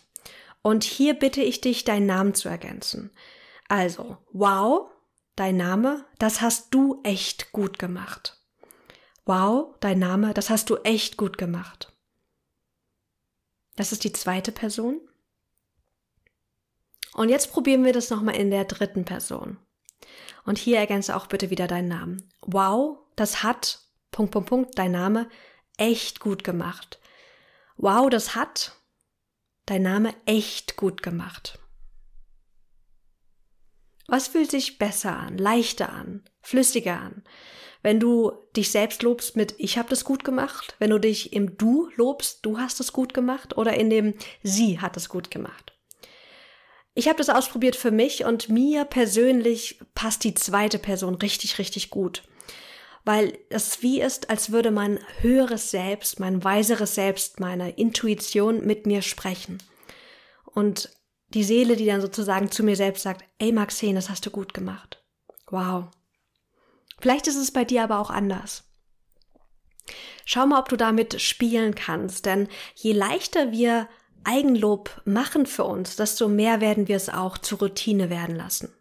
Und 0.62 0.84
hier 0.84 1.15
bitte 1.15 1.41
ich 1.41 1.62
dich, 1.62 1.86
deinen 1.86 2.06
Namen 2.06 2.36
zu 2.36 2.47
ergänzen. 2.47 3.12
Also, 3.67 4.17
wow, 4.32 4.90
dein 5.35 5.57
Name, 5.57 6.05
das 6.19 6.41
hast 6.41 6.73
du 6.73 7.01
echt 7.03 7.51
gut 7.51 7.79
gemacht. 7.79 8.37
Wow, 9.25 9.75
dein 9.79 9.99
Name, 9.99 10.33
das 10.33 10.49
hast 10.49 10.69
du 10.69 10.77
echt 10.77 11.17
gut 11.17 11.37
gemacht. 11.37 11.93
Das 13.75 13.91
ist 13.91 14.03
die 14.03 14.13
zweite 14.13 14.51
Person. 14.51 14.99
Und 17.13 17.29
jetzt 17.29 17.51
probieren 17.51 17.85
wir 17.85 17.93
das 17.93 18.09
nochmal 18.09 18.35
in 18.35 18.51
der 18.51 18.65
dritten 18.65 19.05
Person. 19.05 19.57
Und 20.45 20.57
hier 20.57 20.77
ergänze 20.77 21.15
auch 21.15 21.27
bitte 21.27 21.49
wieder 21.49 21.67
deinen 21.67 21.87
Namen. 21.87 22.29
Wow, 22.41 22.99
das 23.15 23.43
hat, 23.43 23.79
Punkt, 24.11 24.31
Punkt, 24.31 24.49
Punkt, 24.49 24.77
dein 24.77 24.91
Name, 24.91 25.29
echt 25.77 26.19
gut 26.19 26.43
gemacht. 26.43 26.99
Wow, 27.77 28.09
das 28.09 28.35
hat 28.35 28.75
dein 29.65 29.83
Name 29.83 30.13
echt 30.25 30.77
gut 30.77 31.03
gemacht. 31.03 31.59
Was 34.12 34.28
fühlt 34.28 34.52
sich 34.52 34.78
besser 34.78 35.15
an, 35.15 35.38
leichter 35.38 35.89
an, 35.93 36.21
flüssiger 36.41 37.00
an? 37.00 37.24
Wenn 37.82 37.97
du 37.97 38.34
dich 38.58 38.69
selbst 38.69 39.04
lobst 39.04 39.38
mit 39.38 39.56
ich 39.58 39.78
habe 39.78 39.88
das 39.88 40.04
gut 40.04 40.26
gemacht, 40.26 40.76
wenn 40.80 40.89
du 40.89 41.00
dich 41.00 41.32
im 41.32 41.58
du 41.58 41.89
lobst, 41.95 42.39
du 42.41 42.58
hast 42.60 42.82
es 42.82 42.91
gut 42.91 43.13
gemacht 43.13 43.58
oder 43.58 43.74
in 43.76 43.89
dem 43.89 44.13
sie 44.43 44.82
hat 44.82 44.97
es 44.97 45.08
gut 45.08 45.32
gemacht. 45.32 45.71
Ich 46.93 47.08
habe 47.08 47.19
das 47.19 47.30
ausprobiert 47.30 47.78
für 47.78 47.91
mich 47.91 48.26
und 48.26 48.50
mir 48.50 48.84
persönlich 48.84 49.80
passt 49.95 50.26
die 50.26 50.34
zweite 50.34 50.78
Person 50.78 51.15
richtig, 51.15 51.58
richtig 51.58 51.89
gut. 51.89 52.24
Weil 53.06 53.38
es 53.47 53.82
wie 53.82 54.02
ist, 54.02 54.30
als 54.30 54.52
würde 54.52 54.71
mein 54.71 55.00
höheres 55.21 55.71
Selbst, 55.71 56.19
mein 56.19 56.43
weiseres 56.43 56.95
Selbst, 56.95 57.39
meine 57.39 57.71
Intuition 57.78 58.65
mit 58.67 58.86
mir 58.86 59.04
sprechen. 59.04 59.60
Und 60.43 60.89
die 61.33 61.43
Seele, 61.43 61.75
die 61.75 61.85
dann 61.85 62.01
sozusagen 62.01 62.51
zu 62.51 62.63
mir 62.63 62.75
selbst 62.75 63.03
sagt, 63.03 63.25
ey 63.39 63.51
Maxine, 63.51 63.95
das 63.95 64.09
hast 64.09 64.25
du 64.25 64.31
gut 64.31 64.53
gemacht. 64.53 65.03
Wow, 65.47 65.89
Vielleicht 67.01 67.27
ist 67.27 67.35
es 67.35 67.51
bei 67.51 67.65
dir 67.65 67.83
aber 67.83 67.99
auch 67.99 68.11
anders. 68.11 68.63
Schau 70.23 70.45
mal, 70.45 70.59
ob 70.59 70.69
du 70.69 70.77
damit 70.77 71.19
spielen 71.19 71.73
kannst, 71.73 72.27
denn 72.27 72.47
je 72.75 72.93
leichter 72.93 73.51
wir 73.51 73.89
Eigenlob 74.23 75.01
machen 75.03 75.47
für 75.47 75.63
uns, 75.63 75.95
desto 75.95 76.27
mehr 76.27 76.61
werden 76.61 76.87
wir 76.87 76.95
es 76.95 77.09
auch 77.09 77.39
zur 77.39 77.57
Routine 77.57 78.11
werden 78.11 78.35
lassen. 78.35 78.71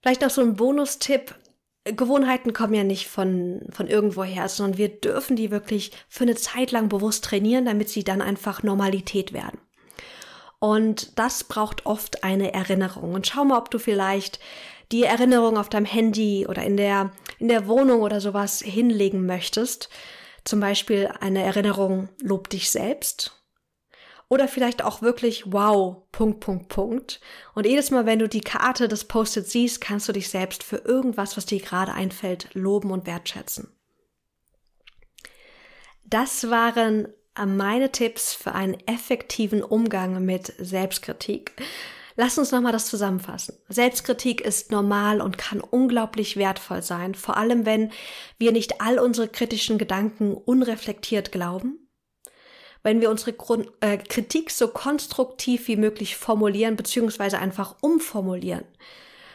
Vielleicht 0.00 0.22
noch 0.22 0.30
so 0.30 0.40
ein 0.40 0.54
Bonustipp. 0.54 1.34
Gewohnheiten 1.82 2.52
kommen 2.52 2.74
ja 2.74 2.84
nicht 2.84 3.08
von, 3.08 3.62
von 3.70 3.88
irgendwoher, 3.88 4.48
sondern 4.48 4.78
wir 4.78 4.88
dürfen 4.88 5.34
die 5.34 5.50
wirklich 5.50 5.90
für 6.08 6.22
eine 6.22 6.36
Zeit 6.36 6.70
lang 6.70 6.88
bewusst 6.88 7.24
trainieren, 7.24 7.64
damit 7.64 7.88
sie 7.88 8.04
dann 8.04 8.22
einfach 8.22 8.62
Normalität 8.62 9.32
werden. 9.32 9.58
Und 10.66 11.16
das 11.16 11.44
braucht 11.44 11.86
oft 11.86 12.24
eine 12.24 12.52
Erinnerung. 12.52 13.14
Und 13.14 13.28
schau 13.28 13.44
mal, 13.44 13.56
ob 13.56 13.70
du 13.70 13.78
vielleicht 13.78 14.40
die 14.90 15.04
Erinnerung 15.04 15.58
auf 15.58 15.68
deinem 15.68 15.84
Handy 15.86 16.44
oder 16.44 16.64
in 16.64 16.76
der, 16.76 17.12
in 17.38 17.46
der 17.46 17.68
Wohnung 17.68 18.02
oder 18.02 18.20
sowas 18.20 18.62
hinlegen 18.62 19.26
möchtest, 19.26 19.88
Zum 20.42 20.58
Beispiel 20.58 21.08
eine 21.20 21.44
Erinnerung, 21.44 22.08
lob 22.20 22.50
dich 22.50 22.68
selbst. 22.68 23.44
Oder 24.28 24.48
vielleicht 24.48 24.82
auch 24.82 25.02
wirklich, 25.02 25.52
wow, 25.52 26.02
Punkt, 26.10 26.40
Punkt, 26.40 26.68
Punkt. 26.68 27.20
Und 27.54 27.64
jedes 27.64 27.92
Mal, 27.92 28.04
wenn 28.04 28.18
du 28.18 28.28
die 28.28 28.40
Karte 28.40 28.88
des 28.88 29.04
Post-it 29.04 29.48
siehst, 29.48 29.80
kannst 29.80 30.08
du 30.08 30.12
dich 30.12 30.28
selbst 30.28 30.64
für 30.64 30.78
irgendwas, 30.78 31.36
was 31.36 31.46
dir 31.46 31.60
gerade 31.60 31.92
einfällt, 31.92 32.48
loben 32.54 32.90
und 32.90 33.06
wertschätzen. 33.06 33.68
Das 36.02 36.50
waren 36.50 37.06
meine 37.44 37.92
Tipps 37.92 38.32
für 38.32 38.52
einen 38.52 38.78
effektiven 38.86 39.62
Umgang 39.62 40.24
mit 40.24 40.54
Selbstkritik. 40.58 41.52
Lass 42.16 42.38
uns 42.38 42.50
nochmal 42.50 42.72
das 42.72 42.86
zusammenfassen. 42.86 43.58
Selbstkritik 43.68 44.40
ist 44.40 44.70
normal 44.70 45.20
und 45.20 45.36
kann 45.36 45.60
unglaublich 45.60 46.38
wertvoll 46.38 46.82
sein, 46.82 47.14
vor 47.14 47.36
allem 47.36 47.66
wenn 47.66 47.92
wir 48.38 48.52
nicht 48.52 48.80
all 48.80 48.98
unsere 48.98 49.28
kritischen 49.28 49.76
Gedanken 49.76 50.34
unreflektiert 50.34 51.30
glauben, 51.30 51.90
wenn 52.82 53.02
wir 53.02 53.10
unsere 53.10 53.34
Grund 53.34 53.68
äh, 53.80 53.98
Kritik 53.98 54.50
so 54.50 54.68
konstruktiv 54.68 55.68
wie 55.68 55.76
möglich 55.76 56.16
formulieren 56.16 56.76
beziehungsweise 56.76 57.38
einfach 57.38 57.76
umformulieren, 57.82 58.64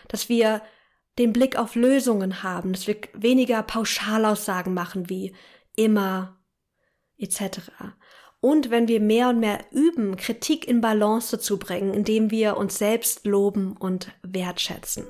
dass 0.07 0.27
wir 0.27 0.63
den 1.19 1.33
Blick 1.33 1.57
auf 1.57 1.75
Lösungen 1.75 2.41
haben, 2.41 2.73
dass 2.73 2.87
wir 2.87 2.95
weniger 3.13 3.61
Pauschalaussagen 3.61 4.73
machen 4.73 5.07
wie 5.07 5.35
immer 5.75 6.40
etc. 7.21 7.59
Und 8.41 8.71
wenn 8.71 8.87
wir 8.87 8.99
mehr 8.99 9.29
und 9.29 9.39
mehr 9.39 9.59
üben, 9.71 10.17
Kritik 10.17 10.67
in 10.67 10.81
Balance 10.81 11.39
zu 11.39 11.59
bringen, 11.59 11.93
indem 11.93 12.31
wir 12.31 12.57
uns 12.57 12.77
selbst 12.77 13.25
loben 13.25 13.77
und 13.77 14.11
wertschätzen. 14.23 15.05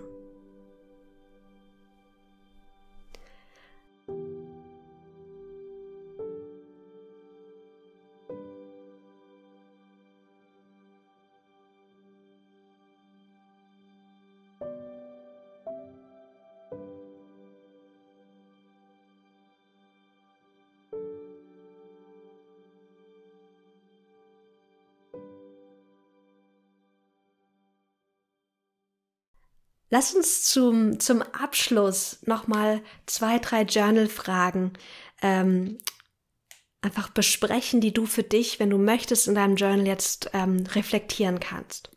Lass 29.93 30.15
uns 30.15 30.43
zum, 30.43 31.01
zum 31.01 31.21
Abschluss 31.21 32.19
nochmal 32.25 32.81
zwei, 33.07 33.39
drei 33.39 33.63
Journal-Fragen 33.63 34.71
ähm, 35.21 35.79
einfach 36.81 37.09
besprechen, 37.09 37.81
die 37.81 37.93
du 37.93 38.05
für 38.05 38.23
dich, 38.23 38.57
wenn 38.61 38.69
du 38.69 38.77
möchtest, 38.77 39.27
in 39.27 39.35
deinem 39.35 39.57
Journal 39.57 39.85
jetzt 39.85 40.29
ähm, 40.31 40.63
reflektieren 40.73 41.41
kannst. 41.41 41.91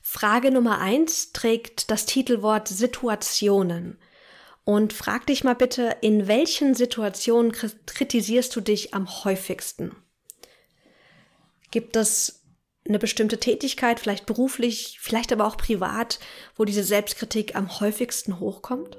Frage 0.00 0.52
Nummer 0.52 0.78
eins 0.78 1.32
trägt 1.32 1.90
das 1.90 2.06
Titelwort 2.06 2.68
Situationen. 2.68 3.98
Und 4.62 4.92
frag 4.92 5.26
dich 5.26 5.42
mal 5.42 5.56
bitte, 5.56 5.96
in 6.02 6.28
welchen 6.28 6.74
Situationen 6.74 7.50
kritisierst 7.50 8.54
du 8.54 8.60
dich 8.60 8.94
am 8.94 9.08
häufigsten? 9.24 9.96
Gibt 11.72 11.96
es 11.96 12.43
eine 12.86 12.98
bestimmte 12.98 13.38
Tätigkeit, 13.38 13.98
vielleicht 13.98 14.26
beruflich, 14.26 14.98
vielleicht 15.00 15.32
aber 15.32 15.46
auch 15.46 15.56
privat, 15.56 16.18
wo 16.56 16.64
diese 16.64 16.84
Selbstkritik 16.84 17.56
am 17.56 17.80
häufigsten 17.80 18.40
hochkommt? 18.40 18.98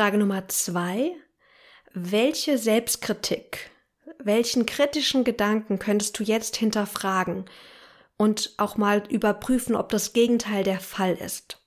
Frage 0.00 0.16
Nummer 0.16 0.48
zwei. 0.48 1.14
Welche 1.92 2.56
Selbstkritik, 2.56 3.70
welchen 4.18 4.64
kritischen 4.64 5.24
Gedanken 5.24 5.78
könntest 5.78 6.18
du 6.18 6.24
jetzt 6.24 6.56
hinterfragen 6.56 7.44
und 8.16 8.54
auch 8.56 8.78
mal 8.78 9.02
überprüfen, 9.10 9.76
ob 9.76 9.90
das 9.90 10.14
Gegenteil 10.14 10.64
der 10.64 10.80
Fall 10.80 11.16
ist? 11.16 11.62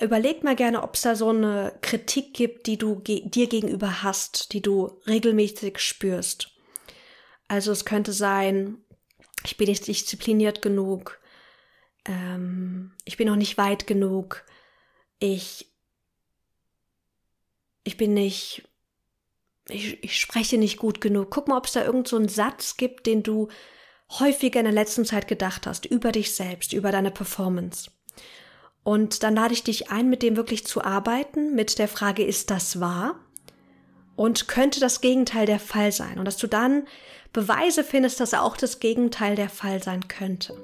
Überleg 0.00 0.44
mal 0.44 0.54
gerne, 0.54 0.84
ob 0.84 0.94
es 0.94 1.00
da 1.00 1.16
so 1.16 1.30
eine 1.30 1.76
Kritik 1.80 2.32
gibt, 2.32 2.68
die 2.68 2.78
du 2.78 3.00
ge 3.00 3.28
dir 3.28 3.48
gegenüber 3.48 4.04
hast, 4.04 4.52
die 4.52 4.62
du 4.62 5.00
regelmäßig 5.08 5.80
spürst. 5.80 6.52
Also 7.48 7.72
es 7.72 7.84
könnte 7.84 8.12
sein, 8.12 8.84
ich 9.44 9.56
bin 9.56 9.66
nicht 9.66 9.84
diszipliniert 9.88 10.62
genug, 10.62 11.18
ähm, 12.04 12.92
ich 13.04 13.16
bin 13.16 13.26
noch 13.26 13.34
nicht 13.34 13.58
weit 13.58 13.88
genug, 13.88 14.44
ich 15.18 15.75
ich 17.86 17.96
bin 17.96 18.14
nicht, 18.14 18.68
ich, 19.68 20.02
ich 20.02 20.18
spreche 20.18 20.58
nicht 20.58 20.76
gut 20.76 21.00
genug. 21.00 21.30
Guck 21.30 21.48
mal, 21.48 21.56
ob 21.56 21.66
es 21.66 21.72
da 21.72 21.84
irgend 21.84 22.08
so 22.08 22.26
Satz 22.28 22.76
gibt, 22.76 23.06
den 23.06 23.22
du 23.22 23.48
häufiger 24.18 24.60
in 24.60 24.66
der 24.66 24.74
letzten 24.74 25.04
Zeit 25.04 25.28
gedacht 25.28 25.66
hast, 25.66 25.86
über 25.86 26.12
dich 26.12 26.34
selbst, 26.34 26.72
über 26.72 26.92
deine 26.92 27.10
Performance. 27.10 27.90
Und 28.82 29.22
dann 29.22 29.34
lade 29.34 29.54
ich 29.54 29.64
dich 29.64 29.90
ein, 29.90 30.08
mit 30.08 30.22
dem 30.22 30.36
wirklich 30.36 30.66
zu 30.66 30.82
arbeiten, 30.82 31.54
mit 31.54 31.78
der 31.78 31.88
Frage, 31.88 32.24
ist 32.24 32.50
das 32.50 32.80
wahr? 32.80 33.20
Und 34.14 34.48
könnte 34.48 34.80
das 34.80 35.00
Gegenteil 35.00 35.46
der 35.46 35.58
Fall 35.60 35.92
sein? 35.92 36.18
Und 36.18 36.24
dass 36.24 36.36
du 36.36 36.46
dann 36.46 36.86
Beweise 37.32 37.84
findest, 37.84 38.20
dass 38.20 38.32
auch 38.34 38.56
das 38.56 38.80
Gegenteil 38.80 39.36
der 39.36 39.48
Fall 39.48 39.82
sein 39.82 40.08
könnte. 40.08 40.56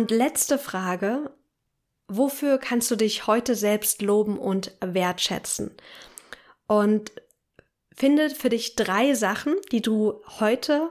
Und 0.00 0.10
letzte 0.10 0.58
Frage. 0.58 1.30
Wofür 2.08 2.56
kannst 2.56 2.90
du 2.90 2.96
dich 2.96 3.26
heute 3.26 3.54
selbst 3.54 4.00
loben 4.00 4.38
und 4.38 4.74
wertschätzen? 4.80 5.76
Und 6.66 7.12
finde 7.94 8.30
für 8.30 8.48
dich 8.48 8.76
drei 8.76 9.12
Sachen, 9.12 9.56
die 9.72 9.82
du 9.82 10.22
heute 10.40 10.90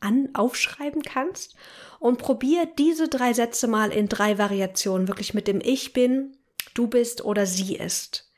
an 0.00 0.28
aufschreiben 0.34 1.00
kannst 1.00 1.56
und 1.98 2.18
probier 2.18 2.66
diese 2.66 3.08
drei 3.08 3.32
Sätze 3.32 3.68
mal 3.68 3.90
in 3.90 4.10
drei 4.10 4.36
Variationen, 4.36 5.08
wirklich 5.08 5.32
mit 5.32 5.48
dem 5.48 5.62
Ich 5.62 5.94
bin, 5.94 6.36
du 6.74 6.88
bist 6.88 7.24
oder 7.24 7.46
sie 7.46 7.74
ist. 7.74 8.30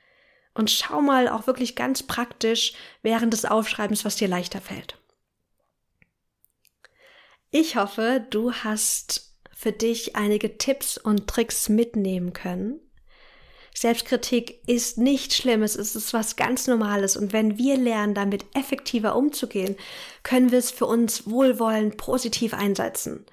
Und 0.55 0.71
schau 0.71 1.03
mal 1.03 1.27
auch 1.27 1.49
wirklich 1.49 1.75
ganz 1.75 2.05
praktisch 2.05 2.75
während 3.03 3.33
des 3.33 3.47
Aufschreibens, 3.47 4.05
was 4.05 4.15
dir 4.15 4.29
leichter 4.29 4.61
fällt. 4.61 4.97
Ich 7.57 7.77
hoffe, 7.77 8.27
du 8.31 8.53
hast 8.53 9.33
für 9.55 9.71
dich 9.71 10.17
einige 10.17 10.59
Tipps 10.59 10.99
und 10.99 11.29
Tricks 11.29 11.69
mitnehmen 11.69 12.33
können. 12.33 12.81
Selbstkritik 13.73 14.59
ist 14.67 14.99
nichts 14.99 15.37
Schlimmes, 15.37 15.77
es 15.77 15.95
ist 15.95 16.13
was 16.13 16.35
ganz 16.35 16.67
Normales 16.67 17.17
und 17.17 17.33
wenn 17.33 17.57
wir 17.57 17.77
lernen, 17.77 18.13
damit 18.13 18.45
effektiver 18.57 19.15
umzugehen, 19.15 19.77
können 20.25 20.51
wir 20.51 20.59
es 20.59 20.73
für 20.73 20.87
uns 20.87 21.31
wohlwollend 21.31 21.97
positiv 21.97 22.55
einsetzen. 22.55 23.25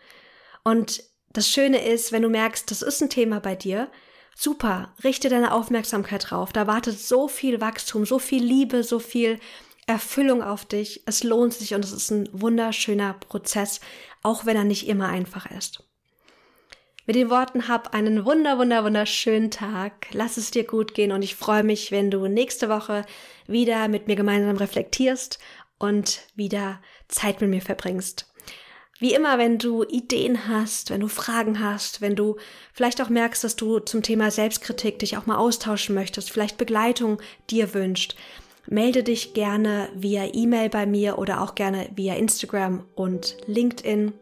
Und 0.64 1.04
das 1.34 1.50
Schöne 1.50 1.84
ist, 1.84 2.12
wenn 2.12 2.22
du 2.22 2.30
merkst, 2.30 2.70
das 2.70 2.84
ist 2.84 3.02
ein 3.02 3.10
Thema 3.10 3.40
bei 3.40 3.56
dir, 3.56 3.90
super, 4.36 4.94
richte 5.04 5.30
deine 5.30 5.52
Aufmerksamkeit 5.52 6.30
drauf. 6.30 6.54
Da 6.54 6.68
wartet 6.68 7.00
so 7.00 7.28
viel 7.28 7.60
Wachstum, 7.60 8.06
so 8.06 8.20
viel 8.20 8.44
Liebe, 8.44 8.84
so 8.84 9.00
viel 9.00 9.40
Erfüllung 9.88 10.42
auf 10.44 10.66
dich. 10.66 11.04
Es 11.06 11.24
lohnt 11.24 11.54
sich 11.54 11.74
und 11.74 11.84
es 11.84 11.92
ist 11.92 12.12
ein 12.12 12.30
wunderschöner 12.32 13.14
Prozess, 13.14 13.80
auch 14.24 14.46
wenn 14.46 14.58
er 14.58 14.64
nicht 14.64 14.88
immer 14.88 15.10
einfach 15.10 15.50
ist. 15.50 15.84
Mit 17.08 17.16
den 17.16 17.30
Worten 17.30 17.68
hab 17.68 17.94
einen 17.94 18.26
wunder, 18.26 18.58
wunder, 18.60 18.84
wunderschönen 18.84 19.50
Tag. 19.50 20.08
Lass 20.12 20.38
es 20.38 20.52
dir 20.52 20.64
gut 20.64 20.94
gehen 20.94 21.12
und 21.12 21.24
ich 21.24 21.36
freue 21.36 21.64
mich, 21.64 21.92
wenn 21.92 22.12
du 22.12 22.28
nächste 22.28 22.70
Woche 22.70 23.06
wieder 23.48 23.88
mit 23.88 24.08
mir 24.08 24.16
gemeinsam 24.16 24.56
reflektierst 24.56 25.40
und 25.80 26.22
wieder 26.36 26.80
Zeit 27.08 27.42
mit 27.42 27.50
mir 27.50 27.62
verbringst. 27.62 28.32
Wie 29.00 29.16
immer, 29.16 29.40
wenn 29.40 29.58
du 29.58 29.84
Ideen 29.84 30.48
hast, 30.48 30.92
wenn 30.92 31.02
du 31.02 31.08
Fragen 31.08 31.60
hast, 31.60 32.02
wenn 32.02 32.16
du 32.16 32.38
vielleicht 32.72 33.02
auch 33.02 33.10
merkst, 33.10 33.44
dass 33.44 33.56
du 33.56 33.80
zum 33.80 34.04
Thema 34.04 34.30
Selbstkritik 34.30 35.00
dich 35.00 35.18
auch 35.18 35.26
mal 35.26 35.38
austauschen 35.38 35.96
möchtest, 35.96 36.30
vielleicht 36.30 36.60
Begleitung 36.60 37.20
dir 37.50 37.74
wünscht, 37.74 38.16
melde 38.68 39.04
dich 39.04 39.34
gerne 39.34 39.90
via 39.96 40.26
E-Mail 40.34 40.70
bei 40.70 40.86
mir 40.86 41.18
oder 41.18 41.42
auch 41.42 41.56
gerne 41.56 41.90
via 41.96 42.16
Instagram 42.16 42.86
und 42.96 43.38
LinkedIn. 43.48 44.14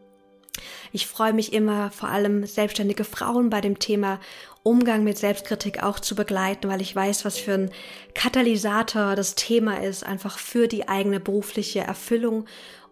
Ich 0.92 1.06
freue 1.06 1.32
mich 1.32 1.52
immer, 1.52 1.90
vor 1.90 2.08
allem 2.08 2.44
selbstständige 2.44 3.04
Frauen 3.04 3.50
bei 3.50 3.60
dem 3.60 3.78
Thema 3.78 4.20
Umgang 4.62 5.04
mit 5.04 5.16
Selbstkritik 5.16 5.82
auch 5.82 6.00
zu 6.00 6.14
begleiten, 6.14 6.68
weil 6.68 6.82
ich 6.82 6.94
weiß, 6.94 7.24
was 7.24 7.38
für 7.38 7.54
ein 7.54 7.70
Katalysator 8.14 9.14
das 9.16 9.34
Thema 9.34 9.82
ist, 9.82 10.04
einfach 10.04 10.38
für 10.38 10.68
die 10.68 10.88
eigene 10.88 11.20
berufliche 11.20 11.80
Erfüllung 11.80 12.46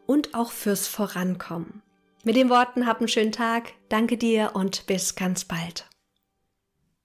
und 0.06 0.34
auch 0.34 0.50
fürs 0.50 0.86
Vorankommen. 0.86 1.82
Mit 2.24 2.36
den 2.36 2.50
Worten 2.50 2.86
hab 2.86 2.98
einen 2.98 3.08
schönen 3.08 3.32
Tag, 3.32 3.72
danke 3.88 4.16
dir 4.16 4.52
und 4.54 4.86
bis 4.86 5.14
ganz 5.14 5.44
bald. 5.44 5.87